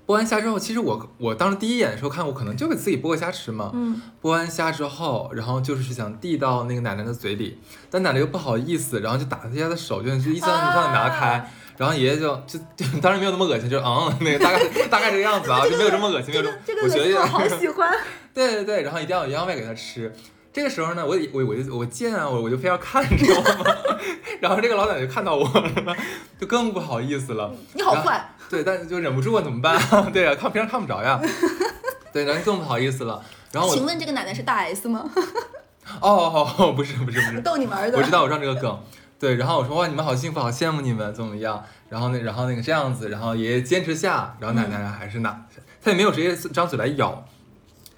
[0.05, 3.71] 剥完虾之后，其实我我当时第一眼的时候看，我可能就给自己剥个虾吃嘛。
[3.73, 7.59] 嗯，剥完虾之后，然后就是想递到那个奶奶的嘴里，
[7.89, 11.37] 但奶奶又不好意思，然后就打他家的手，就就一张一张的拿开。
[11.37, 17.91] 啊然后爷爷就就就当然没有那么恶心，就嗯那个大概大概这个样子啊，就没有这么恶心，没有这这么个这个恶我觉得好喜欢。
[18.35, 20.13] 对对对，然后一定要羊喂给他吃。
[20.53, 23.65] 这个时候呢，我我我就我见啊，我我就非要看，你知道吗？
[24.41, 25.95] 然后这个老奶奶就看到我了，
[26.39, 27.53] 就更不好意思了。
[27.73, 30.09] 你好坏，对，但是就忍不住啊，怎么办啊？
[30.11, 31.21] 对啊，看平常看不着呀。
[32.11, 33.23] 对，然后更不好意思了。
[33.51, 35.09] 然后我请问这个奶奶是大 S 吗？
[35.99, 37.97] 哦哦哦，不是不是不是，逗你玩的。
[37.97, 38.79] 我知道我知道这个梗。
[39.19, 41.63] 对，然后我说哇，你们好幸福，好羡慕你们，怎么样？
[41.89, 45.45] 然后那然后那个这样子，然后爷爷坚持下，然后奶奶还是那，
[45.81, 47.23] 他也没有直接张嘴来咬，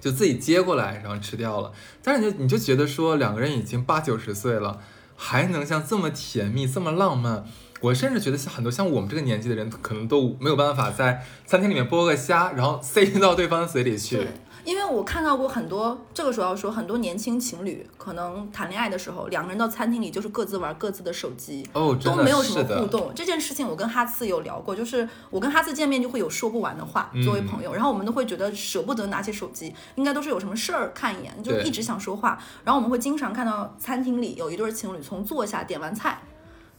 [0.04, 1.72] 就自己接过来，然后吃掉了。
[2.04, 4.82] 但是你就你就觉得说两个人已经八九十岁了，
[5.16, 7.46] 还能像这么甜蜜，这么浪漫。
[7.80, 14.28] 我甚至觉得像很多像我们这个年纪的人，可能都没有办法在餐厅里面剥个虾，然后塞到对方的嘴里去。
[14.64, 21.68] 对，因为我看到过很多，这个时候要说很多年轻情侣可能谈恋爱的时候，两个人到餐厅里就是各自玩各自的手机。
[21.74, 32.38] 哦，都没有什么互动，这件事情我跟哈次有聊过，就是我跟哈次见面就会有说不完的话，嗯作为朋友，然后我们都会觉得舍不得拿起手机，应该都是有什么事儿看一眼，就对一直想说话。
[32.64, 36.22] 然后我们会经常看到餐厅里有一对情侣从坐下点完菜，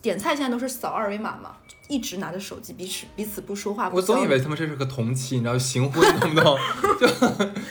[0.00, 1.56] 点菜现在都是扫二维码嘛，
[1.88, 3.90] 一直拿着手机彼此彼此不说话。
[3.92, 6.56] 我总以为他们这是个同期，你知道行婚，懂不懂？
[6.98, 7.06] 就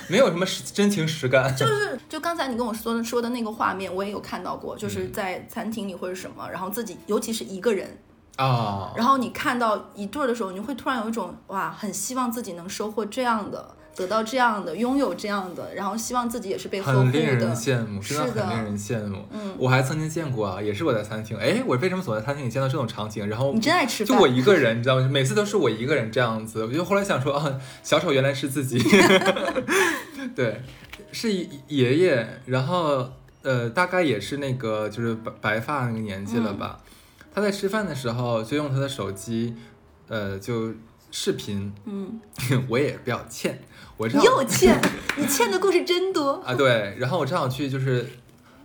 [0.07, 1.55] 没有什么实真情实感。
[1.55, 7.97] 就是就刚才你跟我说的说的那个画面，我也有看到过，嗯就是在餐厅里或者什么，然后自己尤其是一个人，
[8.37, 17.55] 啊，然后你看到一对儿的时候，你会突然有一种哇，很希望自己能收获这样的，得到这样的，拥有这样的，然后希望自己也是被呵护很令人。
[17.55, 19.25] 羡慕，真的很令人羡慕。
[19.31, 23.27] 嗯，我还曾经见过啊，也是我在餐厅，哎，我为什么总在餐厅里见到这种场景？
[23.27, 25.07] 然后你真爱吃饭，就我一个人， 你知道吗？
[25.07, 26.65] 每次都是我一个人这样子。
[26.65, 28.79] 我就后来想说啊，小丑原来是自己，
[30.35, 30.61] 对，
[31.11, 31.31] 是
[31.67, 33.07] 爷爷，然后
[33.43, 36.79] 呃，大概也是那个就是白白发那个年纪了吧。
[37.35, 39.55] 他在吃饭的时候就用他的手机，
[40.07, 40.71] 呃，就
[41.11, 41.73] 视频。
[41.85, 42.19] 嗯，
[42.69, 43.59] 我也比较欠，
[43.97, 44.79] 我正你又欠，
[45.17, 46.41] 你欠的故事真多。
[46.45, 48.07] 啊，对，然后我正好去就是，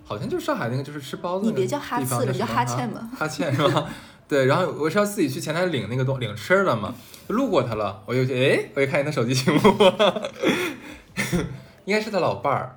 [0.05, 3.09] 好像就是上海那个就是吃包子那个你别叫哈次了，你叫哈欠吧。
[3.17, 3.89] 哈欠是吧？
[4.29, 6.95] 对，然后我是要自己去前台领那个东领吃的嘛，
[7.29, 9.93] 路过他了，我就去，哎，我一看见他手机屏幕，
[11.87, 12.77] 应该是他老伴儿，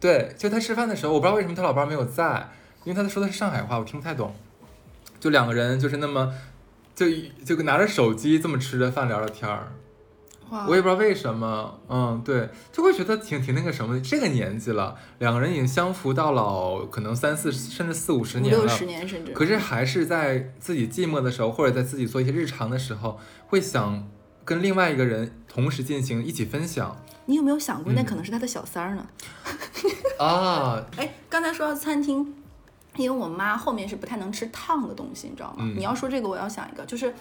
[0.00, 2.50] 对，就他吃饭的时候，我不知道为什么他老伴儿没有在，
[2.84, 4.34] 因为他说的是上海话，我听不太懂，
[5.18, 6.32] 就两个人就是那么。
[6.94, 7.04] 就
[7.44, 9.66] 就拿着手机这么吃着饭聊着天儿，哇
[10.68, 14.00] 我也不知道为什么，嗯，对，就会觉得挺挺那个什么的。
[14.00, 19.32] 这个年纪了，两个人已经相扶到老，可能三四甚至四五十年六十年甚至。
[19.32, 24.08] 可是还是在自己寂寞的时候，或者在自己做一些日常的时候，会想
[24.44, 29.04] 跟另外一个人同时进行一起分享你有没有想过，那嗯可能是他的小三儿呢？
[30.18, 32.34] 啊，哎，刚才说到餐厅，
[32.94, 35.56] 因为我妈后面是不太能吃烫的东西，你知道吗？
[35.58, 37.12] 嗯你要说这个，我要想一个，就是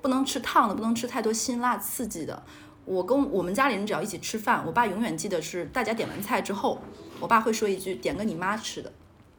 [0.00, 2.42] 不能吃烫的，不能吃太多辛辣刺激的。
[2.84, 6.80] 我跟我们家里人只要一起吃饭，我爸永远记得是大家点完菜之后，
[7.20, 8.92] 我爸会说一句点个你妈吃的，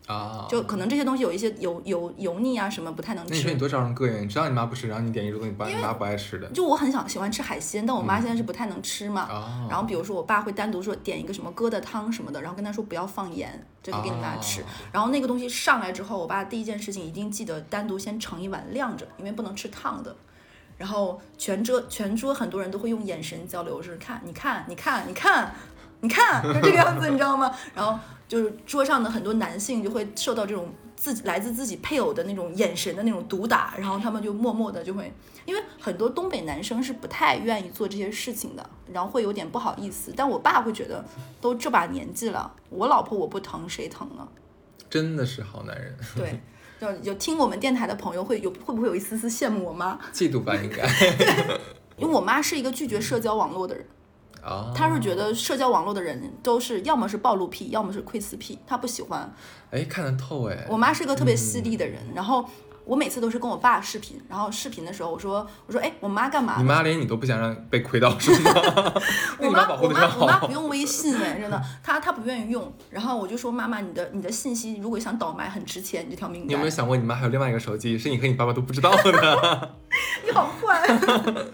[0.08, 3.32] 啊，就可能这些东西有一些油油油腻啊什么不太能吃。
[3.32, 9.24] 那你说你多招人膈应，你知道你妈不吃，然后你点一桌东西，爸你妈不爱吃的就我很想喜欢吃海鲜，但我妈现在是不太能吃嘛。
[9.24, 14.62] 啊，然后比如说我爸会单独说点一个什么疙瘩汤什么的，然后跟他说不要放盐，这个给你妈吃。
[14.62, 20.16] 啊然后那个东西上来之后，我爸第一件事情一定记得单独先盛一碗晾着，因为不能吃烫的。
[20.78, 25.54] 然后全桌全桌很多人都会用眼神交流，就是看你看你看你看
[26.02, 27.56] 你看，就这个样子，你知道吗？
[27.74, 35.14] 然后就是桌上的很多男性就会受到这种自己来自自己配偶的那种眼神的那种毒打，然后他们就默默的就会，
[35.46, 40.14] 因为很多东北男生是不太愿意做这些事情的，然后会有点不好意思。
[40.16, 41.06] 但我爸会觉得，
[41.40, 44.28] 都这把年纪了，我老婆我不疼谁疼呢？
[44.90, 46.42] 真的是好男人，对。
[46.84, 49.98] 就有听我们电台的朋友会有会不会有一丝丝羡慕我妈？
[50.12, 50.84] 嫉妒吧应该
[51.96, 53.86] 因为我妈是一个拒绝社交网络的人，
[54.42, 59.34] 啊，她是觉得社交网络的人都是要么是暴露癖，要么是窥私癖，她不喜欢。
[59.72, 62.44] 哎看得透哎，我妈是个特别犀利的人，然后
[62.86, 66.56] 我每次都是跟我爸视频，然后视频的时候我说我说哎，我妈干嘛？
[66.58, 68.52] 你妈连你都不想让被亏到是吗？
[69.40, 70.52] 那我你妈保护的真我妈我妈不。
[70.52, 72.72] 用微信哎，真的，她她不愿意用。
[72.90, 76.70] 然后我就说妈妈，你的你的信息如果想倒卖很值钱，你这条名单你有没有。
[76.70, 79.70] 想过，你妈还有另外一个手机，是你和你爸爸都不知道的？
[80.26, 80.88] 你好坏。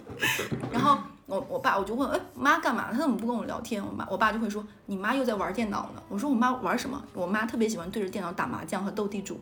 [0.71, 2.87] 然后我我爸我就问，哎，妈干嘛？
[2.91, 3.85] 她怎么不跟我聊天？
[3.85, 6.01] 我妈我爸就会说，你妈又在玩电脑呢。
[6.09, 7.01] 我说我妈玩什么？
[7.13, 9.39] 我妈特别喜欢对着电脑打麻将和斗地主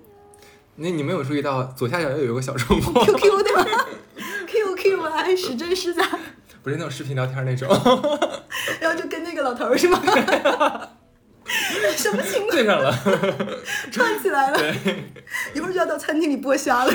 [0.77, 3.65] 那你没有注意到左下角又有一个小窗户，，QQ 对吗？
[4.47, 6.03] QQ 啊，还实真是假，
[6.63, 7.67] 不是那种视频聊天那种，
[8.79, 9.99] 然后就跟那个老头是吗？
[11.95, 12.51] 什么情况？
[12.51, 12.93] 对上了。
[13.91, 14.59] 串起来了，
[15.53, 16.91] 一会儿就要到餐厅里剥虾了。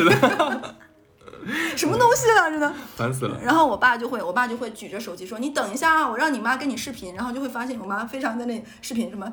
[1.74, 2.72] 什么东西啊，真的。
[2.94, 3.36] 烦死了。
[3.42, 9.26] 然后我爸就会，我爸就会举着手机说：“你等一下啊，我让你妈跟你视频。”然后就会发现我妈非常在那视频什么，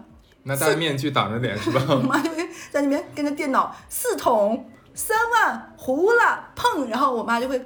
[0.44, 1.82] 那戴面具挡着脸是吧？
[1.90, 7.64] 我 妈就会在那边跟着电脑四桶三万糊了碰，然后我妈就会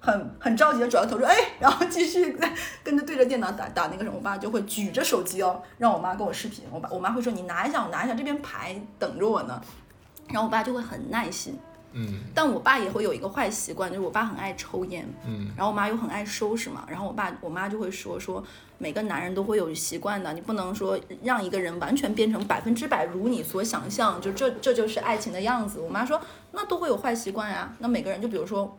[0.00, 2.52] 很很着急的转个头说：“哎。”然后继续在
[2.82, 6.64] 跟着对着电脑打打那个什么，我爸就会举着手机哦，让我妈跟我视频。
[6.72, 9.60] 我爸我妈会说：“你拿一下，我拿一下，这边牌等着我呢。”
[10.28, 11.58] 然后我爸就会很耐心。
[11.92, 18.42] 嗯但我爸也会有一个坏习惯，就是我爸很爱抽烟，嗯然后我妈又很爱收拾嘛，然后我爸我妈就会说说
[18.78, 25.80] 每个男人都会有习惯的，你不能说让一个人完全变成百分之百如你所想象，就这这就是爱情的样子。
[25.80, 26.20] 我妈说
[26.52, 28.76] 那都会有坏习惯呀，那每个人就比如说。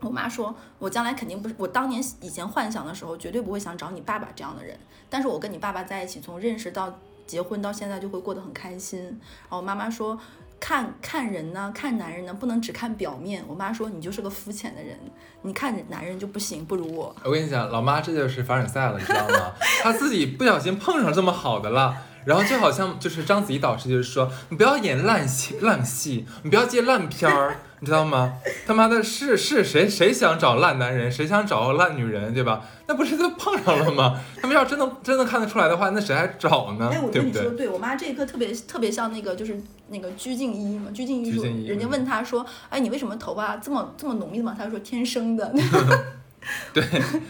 [0.00, 4.76] 我妈说，我将来肯定不是我当年以前幻想的时候，绝对不会想找你爸爸这样的人。
[5.08, 9.00] 但是我跟你爸爸在一起，从认识到结婚到现在，就会过得很开心。
[9.02, 10.18] 然后我妈妈说，
[10.58, 13.44] 看看人呢，看男人呢，不能只看表面。
[13.46, 14.98] 我妈说，你就是个肤浅的人，
[15.42, 17.14] 你看男人就不行，不如我。
[17.24, 19.52] 我跟你讲，老妈这就是凡尔赛了，你知道吗？
[19.82, 21.96] 她自己不小心碰上这么好的了。
[22.24, 28.38] 然后就好像就是章子怡导师就是说，你不要演烂戏烂戏，你不要接烂片儿，你知道吗？
[28.66, 32.62] 他妈的是是谁谁想找烂男人，谁想找烂女人，对吧？
[32.86, 34.18] 那不是都碰上了吗？
[34.40, 37.10] 他们要真的真的看得出来的话，那谁还找呢哎，我？
[37.10, 44.54] 跟你说，对我妈这一刻特别特别像那个就是那个鞠婧祎嘛，鞠婧祎人家嗯问她说，哎，你为什么头发这么这么浓密的嘛？
[44.56, 45.52] 她说天生的，
[46.72, 46.84] 对，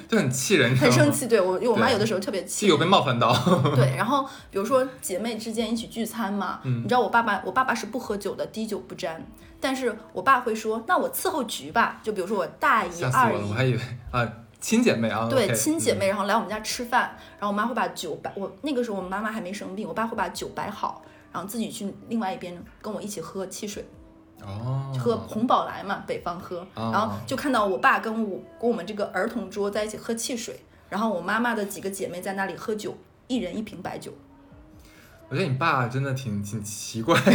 [0.09, 0.77] 就很气人？
[0.77, 1.27] 很生气。
[1.27, 3.33] 对我，因为我妈有的时候特别气有被冒犯到，
[3.75, 9.25] 对， 然后比如说姐妹之间一起聚餐嘛，嗯你知道我爸爸，我爸爸是不喝酒的，滴酒不沾。
[9.61, 23.87] 但是我爸会说，那我伺候局吧，就比如说我大姨、二姨，我，还以为啊亲姐妹啊，对亲姐妹，然后来我们家吃饭，然后我妈会把酒摆，我那个时候我妈妈还没生病，我爸会把酒摆好，然后自己去另外一边跟我一起喝汽水，
[24.43, 34.13] 哦，喝红宝来嘛，北方喝，哦然后就看到我爸跟我跟我们这个儿童桌在一起喝汽水，然后我妈妈的几个姐妹在那里喝酒，一人一瓶白酒。
[35.31, 37.33] 我觉得你爸真的挺挺奇怪的，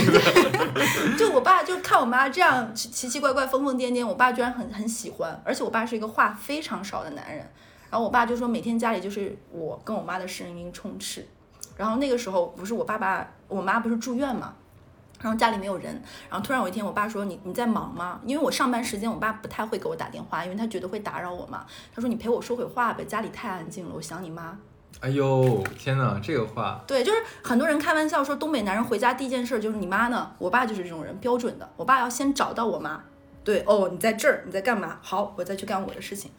[1.17, 7.39] 就我爸就看我妈这样奇奇奇怪怪、疯疯癫癫，我爸居然很很喜欢，而且我爸是一个话非常少的男人。
[7.89, 11.27] 然后我爸就说每天家里就是我跟我妈的声音充斥。
[11.75, 14.53] 然后那个时候不是我爸爸我妈不是住院嘛，
[15.21, 18.19] 然后家里没有人，然后突然有一天我爸说你你在忙吗？
[18.25, 21.65] 因为我上班时间我爸不太会给我打电话，因为他觉得会打扰我嘛。
[21.93, 24.57] 他说你陪我说会话呗，家里太安静了，我想你妈。
[25.01, 31.69] 哎呦天哪，这个话对，就是很多人开玩笑说东北男人回家第一件事就是你妈呢，我爸就是这种人，标准的。
[31.77, 33.01] 我爸要先找到我妈，
[33.43, 34.97] 对，哦，你在这儿，你在干嘛？
[35.01, 36.31] 好，我再去干我的事情。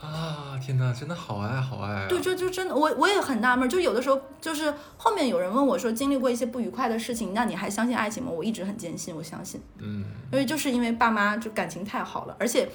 [0.00, 2.06] 啊，天哪，真的好爱好爱啊！
[2.08, 8.30] 对，就就真的，我我也很纳闷，就有的时候就是后面有人问我说经历过一些不愉快的事情，那你还相信爱情吗？
[8.30, 12.68] 我一直很坚信，我相信，嗯，因为就是因为爸妈就感情太好了，而且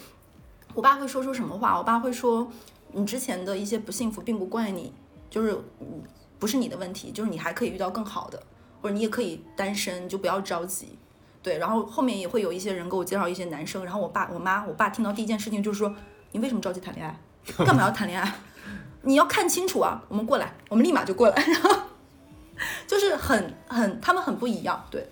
[0.74, 1.78] 我爸会说出什么话？
[1.78, 2.52] 我爸会说
[2.92, 4.92] 你之前的一些不幸福并不怪你，
[5.30, 6.02] 就是嗯
[6.40, 8.42] 不是你的问题，就是你还可以遇到更好的，
[8.82, 10.98] 或者你也可以单身，你就不要着急。
[11.44, 15.96] 对，然后后面也会有一些人给我介绍一些男生，然后我爸、我妈、我爸听到第一件事情就是说，
[16.32, 17.16] 你为什么着急谈恋爱？
[17.66, 18.34] 干嘛要谈恋爱？
[19.04, 20.02] 你要看清楚啊！
[20.08, 21.70] 我们过来，我们立马就过来，然 后
[22.86, 25.10] 就是很很，他们很不一样，对。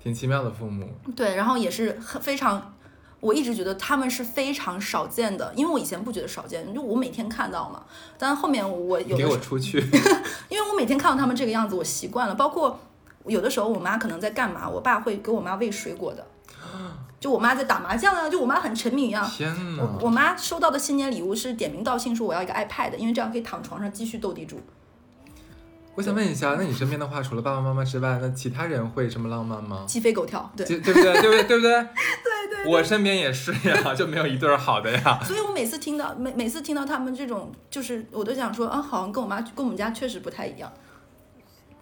[0.00, 0.88] 挺奇妙的父母。
[1.16, 2.74] 对，然后也是很非常，
[3.20, 7.82] 我一直觉得他们是非常少见的，因为我以前不觉得少见，就我每天看到嘛，
[8.16, 9.78] 但后面我有你给我出去！
[10.48, 12.78] 因为我每天看到他们这个样子，我习惯了，包括
[13.26, 16.24] 有的时候我妈可能在干嘛，我爸会给我妈喂水果的，
[17.22, 19.24] 就我妈在打麻将啊，就我妈很沉迷一样。
[19.30, 19.98] 天我哪！
[20.00, 24.60] 我妈收到的新年礼物是点名道姓说我要一个 iPad，因为这样可以躺床上继续斗地主。
[25.94, 29.84] 我想问一下，那你身边的话，除了爸爸妈妈之外，那其他人会这么浪漫吗？
[29.86, 31.12] 鸡飞狗跳，对，对对不对？
[31.12, 31.42] 对不对？
[31.44, 31.70] 对不对？
[32.50, 32.72] 对对。
[32.72, 35.20] 我身边也是呀，就没有一对儿好的呀。
[35.22, 40.72] 所以我每次听到每每次听到他们这种，就是我都想说啊，好像跟我妈跟我们家确实不太一样，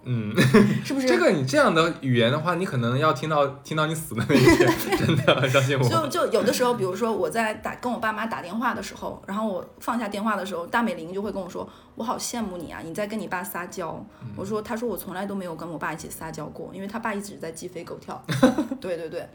[0.03, 0.35] 嗯，
[0.85, 1.07] 是不是？
[1.07, 6.09] 这个你这样的语言的话，你可能要听到听到你死的那一天， 真的相信就我。
[6.09, 14.03] 就就有的时候，比如说我在打跟我爸妈打电话的时候，然后我放下电话的时候，大美玲就会跟我说：“我好羡慕你啊，你在跟你爸撒娇。
[14.37, 18.23] 我说：“他说我从来都没有跟我爸一起撒娇过，因为他爸一直在鸡飞狗跳。
[18.81, 19.29] 对对对。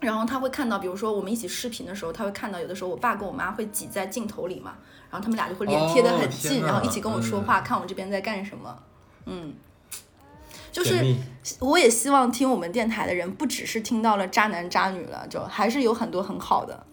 [0.00, 4.74] 然后他会看到，比如说我们一起视频的时候，他会看到有的时候我爸跟我妈会挤在镜头里嘛，
[5.10, 8.76] 然后他们俩就会脸贴得很哦近，然后一起跟我说话，看我这边在干什么。
[9.24, 9.54] 嗯，
[10.76, 11.16] 就是
[11.58, 16.86] 我也希望听我们电台的人，不只是听到了渣男渣女了，就还是有很多很好的。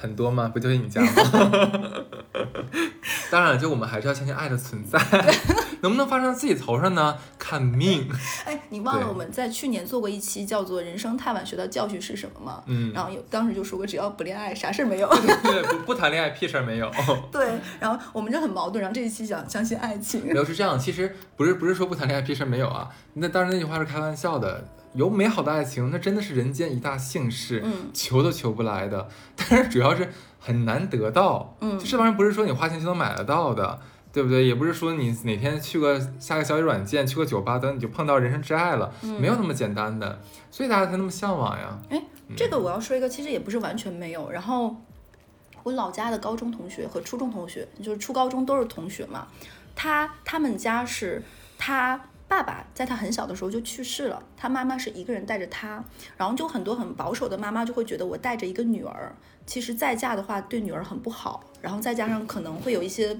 [0.00, 0.50] 很多吗？
[0.52, 1.10] 不就是你家吗？
[3.30, 4.98] 当然，就我们还是要相信爱的存在。
[5.82, 7.16] 能不能发生在自己头上呢？
[7.38, 8.08] 看命。
[8.44, 12.62] 哎，你忘了我们在去年做过一期叫做《人生太晚学到教训是什么》吗？
[12.66, 15.08] 嗯，然后有当时就说过，只要不恋爱，啥事儿没有。
[15.42, 16.90] 对，不不谈恋爱，屁事儿没有。
[17.30, 17.46] 对，
[17.78, 18.80] 然后我们就很矛盾。
[18.80, 22.88] 然后这一期讲相信爱情没，有是这样，其实不是不是说不谈恋爱屁事儿没有啊。
[23.14, 24.64] 那当然那句话是开玩笑的。
[24.96, 29.08] 有美好的爱情，那真的是人间一大幸事，嗯求都求不来的。
[29.36, 33.78] 但是主要是很难得到，嗯就这玩意儿不是说你花钱就能买得到的，
[34.12, 34.46] 对不对？
[34.46, 40.18] 也不是说你哪天去个下个小语软件，去个酒吧，等你就碰到人生挚爱了，嗯没有那么简单的，
[40.50, 41.78] 所以大家才那么向往呀。
[41.90, 42.02] 哎，
[42.36, 44.30] 这个我要说一个，其实也不是完全没有。
[44.30, 44.74] 然后
[45.62, 49.26] 我老家的高中同学和初中同学，就是初高中都是同学嘛。
[49.74, 51.22] 他他们家是
[51.58, 55.84] 他爸爸在他很小的时候就去世了，他妈妈是一个人带着他，
[56.16, 59.14] 然后就很多很保守的妈妈就会觉得我带着一个女儿，
[59.46, 63.18] 其实再嫁的话对女儿很不好，然后再加上可能会有一些。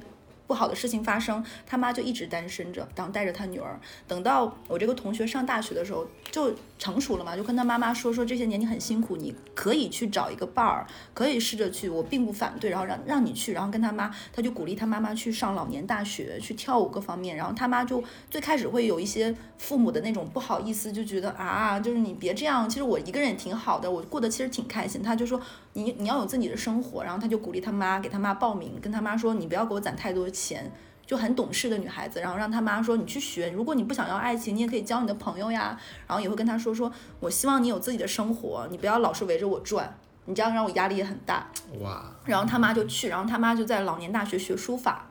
[0.49, 3.81] 不好的事情发生，他妈就一直单身着，然后带着他女儿。
[4.07, 17.37] 等到我这个同学上大学的时候，就成熟了嘛，就跟他妈妈说说这些年你很辛苦，你可以去找一个伴儿，可以试着去，我并不反对，然后让让你去，然后跟他妈，他就鼓励他妈妈去上老年大学，去跳舞各方面。
[17.37, 25.03] 然后他妈就最开始会有一些父母的那种不好意思，就觉得啊，就是你别这样，其实我一个人也挺好的，我过得其实挺开心。
[25.03, 25.41] 他就说
[25.73, 30.27] 你你要有自己的生活，然后他就鼓励他妈给他妈报名，跟他妈说你不要给我攒太多。
[30.31, 30.71] 钱
[31.07, 35.79] 就很懂事的女孩子，然后让她妈说你去学，如果你不想要爱情，你也可以交你的朋友呀。
[36.07, 41.47] 然后也会跟她说说，我希望你有自己的生活，你不要老是围着我转，你这样让我压力也很大。
[41.81, 42.03] 哇！
[42.25, 45.07] 然后他妈就去，然后他妈就在老年大学学书法，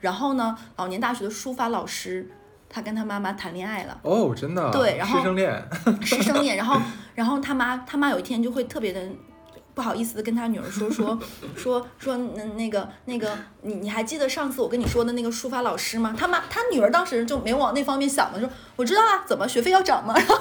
[0.00, 2.30] 然后呢，老年大学的书法老师
[2.68, 3.98] 他跟他妈妈谈恋爱了。
[4.02, 4.70] 哦，真的？
[4.70, 5.68] 对，然后师生恋，
[6.04, 6.78] 师生恋，然后
[7.14, 9.02] 然后他妈他妈有一天就会特别的。
[9.74, 11.16] 不好意思的跟他女儿说说
[11.54, 16.14] 说说那那个那个你你还记得上次我跟你说的那个书法老师吗？
[16.16, 20.14] 他妈他女儿当时就没往那方面想嘛，说我知道啊，怎么学费要涨吗？
[20.16, 20.36] 然后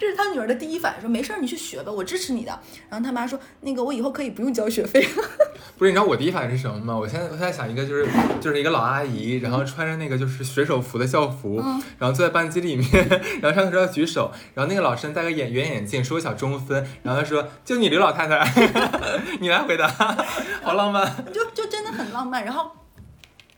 [0.00, 2.58] 这是他女儿的第一反应，说没事儿你去学吧，我支持你的。
[2.88, 5.06] 然后他妈说那个我以后可以不用交学费。
[5.76, 6.96] 不是你知道我第一反应是什么吗？
[6.96, 8.06] 我现在我现在想一个就是
[8.40, 11.62] 就是一个老阿姨，然后穿着那个就是水手服的校服，
[11.98, 12.86] 然后坐在班级里面，
[13.42, 18.44] 然后上课时候要举手，然后那个老师戴个眼圆眼镜，说个小中分，然后他说就你刘老太太。
[19.40, 19.88] 你来回答，
[20.62, 22.44] 好浪漫，就就真的很浪漫。
[22.44, 22.63] 然后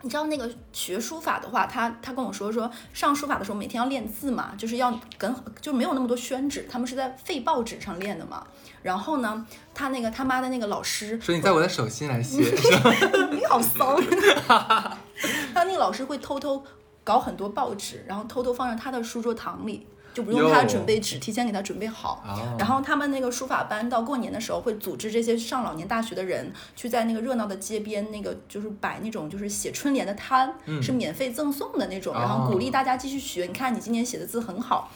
[0.06, 8.46] 你知道那个学书法的话，他他跟我说说上书法的时候每天要练字嘛，就是要跟就没有那么多宣纸，他们是在废报纸上练的嘛。
[8.84, 9.44] 然后呢，
[9.74, 12.40] 他那个他妈的那个老师说你在我的手心来写
[13.34, 14.00] 你好骚。
[14.46, 16.62] 他那个老师会偷偷
[17.02, 19.84] 搞很多报纸，然后偷偷放在他的书桌堂里。
[20.16, 22.24] 就不用他准备纸，提前给他准备好。
[22.58, 33.44] 然后他们那个书法班到过年的时候会组织这些上老年大学的人去在那个热闹的街边，那个就是摆那种就是写春联的摊，是免费赠送的那种，然后鼓励大家继续学。
[33.44, 34.90] 你看你今年写的字很好。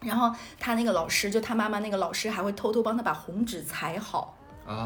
[0.00, 4.38] 然后他那个老师就他妈妈那个老师还会偷偷帮他把红纸裁好。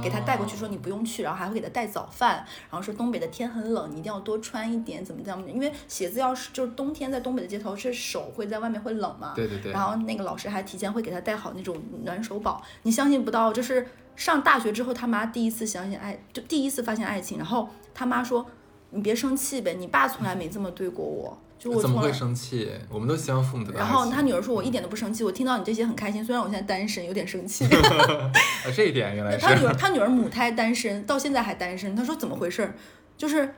[0.02, 9.32] 给他带过去说你不用去，然后还会给他带早饭，然后说东北的天很冷，你一定要多穿一点，怎么怎么，因为鞋子要是就是冬天在东北的街头，是手会在外面会冷嘛。
[9.34, 9.72] 对对对。
[9.72, 18.46] 然后那个老师还提前会给他带好那种暖手宝，你相信不到，就是上大学之后他妈第一次相信爱，就第一次发现爱情，然后他妈说
[18.90, 21.38] 你别生气呗，你爸从来没这么对过我。
[21.60, 22.70] 就我怎么会生气？
[22.88, 23.74] 我们都希望父母的。
[23.74, 26.24] 然后他女儿说：“我一点都不生气，我听到你这些很开心。
[26.24, 27.66] 虽然我现在单身，有点生气。
[28.74, 29.44] ”这一点原来是。
[29.44, 31.94] 他女儿，他女儿母胎单身，到现在还单身。
[31.94, 32.72] 他说：“怎么回事？
[33.18, 33.54] 就是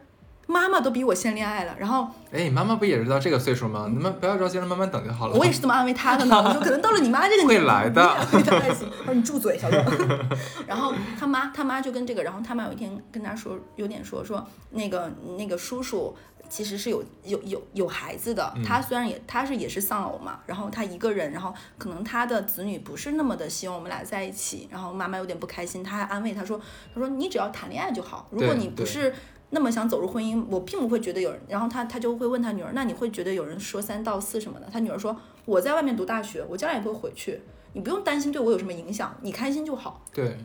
[0.53, 3.87] 妈妈都比我先恋爱了。”然后，哎，妈妈不也是到这个岁数吗？
[3.89, 5.37] 你们不要着急了，慢慢等就好了。
[5.37, 6.37] 我也是这么安慰她的呢。
[6.45, 8.75] 我说：“可能到了你妈这个年纪，会来的。”他
[9.05, 9.83] 说：“你住嘴，小六。
[10.69, 16.15] ”然后他妈，他妈就跟这个，然后他妈有一天跟他说，有点说说那个那个叔叔。
[16.49, 26.61] 其实是有有有有孩子的，他虽然也他是也是丧偶嘛，然后他一个人，然后可能他的子女不是那么的希望我们俩在一起，然后妈妈有点不开心，他还安慰他说，
[26.93, 29.15] 他说你只要谈恋爱就好，如果你不是
[29.55, 34.67] 那么想走入婚姻，我并不会觉得有人，然后他他就会问他女儿，那你会觉得有人说三道四什么的？
[34.73, 37.39] 他女儿说，我在外面读大学，我将来也会回去，
[37.75, 40.03] 你不用担心对我有什么影响，你开心就好。
[40.13, 40.37] 对。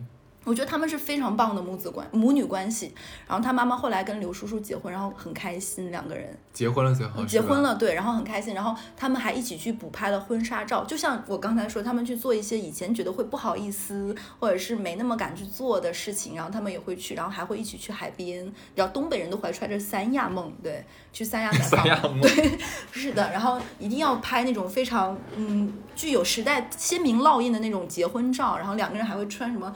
[0.47, 2.95] 我觉得他们是非常棒的母子关母女关系，
[3.27, 6.33] 然后他妈妈后来跟刘叔叔结婚，然后很开心，两个人。
[6.53, 22.57] 结婚了最后结婚了，对，然后很开心，然后他们还一起去补拍了婚纱照，就像我刚才说，他们去做一些以前觉得会不好意思或者是没那么敢去做的事情，然后他们也会去，然后还会一起去海边，然后东北人都怀揣着三亚梦，对，去三亚三亚梦，对，
[22.91, 29.75] 是的，然后一定要拍那种非常嗯具有时代鲜明烙印的那种结婚照，然后两个人还会穿什么？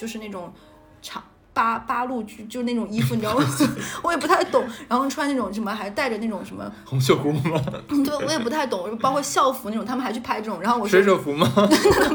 [0.00, 0.50] 就是那种
[1.02, 1.22] 长
[1.52, 3.44] 八八路就就那种衣服，你知道吗？
[4.02, 4.64] 我也不太懂。
[4.88, 7.60] 然后穿那种什么，还带着那种什么 红袖箍吗？
[7.86, 8.96] 对，我也不太懂。
[8.96, 10.58] 包括校服那种，他们还去拍这种。
[10.62, 11.46] 然后我水手服吗？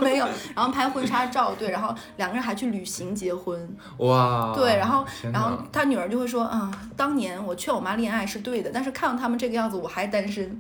[0.02, 0.26] 没有。
[0.56, 1.70] 然后拍婚纱照，对。
[1.70, 3.70] 然后两个人还去旅行结婚。
[3.98, 4.52] 哇。
[4.56, 10.60] 对，然后然后他女儿就会说啊，当年我劝我妈恋爱是对的，但是看到他们这个样子，我还单身，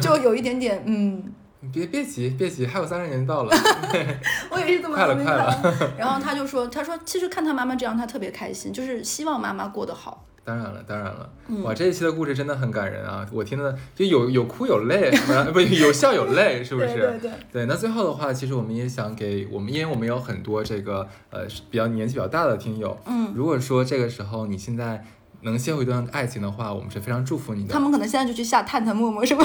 [0.00, 1.34] 就有一点点嗯。
[1.70, 3.54] 别别急，别急，还有三十年到了。
[4.50, 5.92] 我也是这么快了，快了。
[5.96, 10.26] 然后他就说：“他说其实看他妈妈这样，他特别开心，就是希望妈妈过得好。
[10.44, 13.24] 当然了，当然了，嗯哇，这一期的故事真的很感人啊！
[13.30, 15.08] 我听的就有有哭有泪，
[15.52, 16.88] 不是有笑有泪，是不是？
[16.98, 25.04] 对对对对，那最后的话，其实我们也想给我们，因为我们有很多这个呃比较年纪比较大的听友，嗯，如果说这个时候你现在
[25.42, 27.80] 能邂逅一段爱情的话，我们是非常祝福你的他。
[27.80, 29.44] 们可能现在就去下探探陌陌是吧？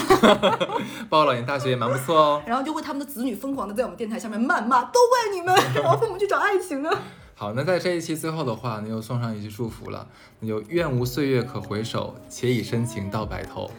[1.09, 2.41] 报老年大学也蛮不错哦。
[2.47, 7.01] 然后就会他们的子女疯狂的在我们电台下面谩骂，都怪你们，然后父母去找爱情啊。
[7.35, 10.07] 好，那在这一期最后的话，那就送上一句祝福了，
[10.39, 13.69] 那就愿无岁月可回首，且以深情到白头。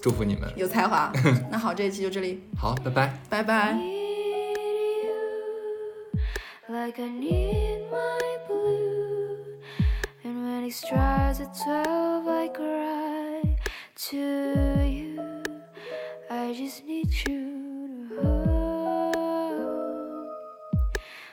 [0.00, 1.12] 祝福你们，有才华。
[1.50, 3.18] 那好，这一期就这里，好，拜拜。
[3.28, 3.78] 拜拜。
[10.62, 13.56] When it strikes at twelve, I cry
[14.10, 14.16] to
[14.86, 15.42] you.
[16.30, 19.16] I just need you to hold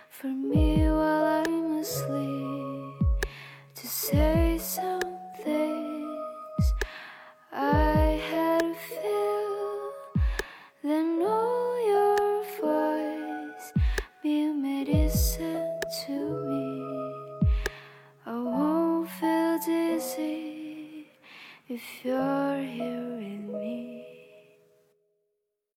[0.10, 3.04] for me while I'm asleep
[3.76, 4.39] to say
[21.70, 23.19] if you're here.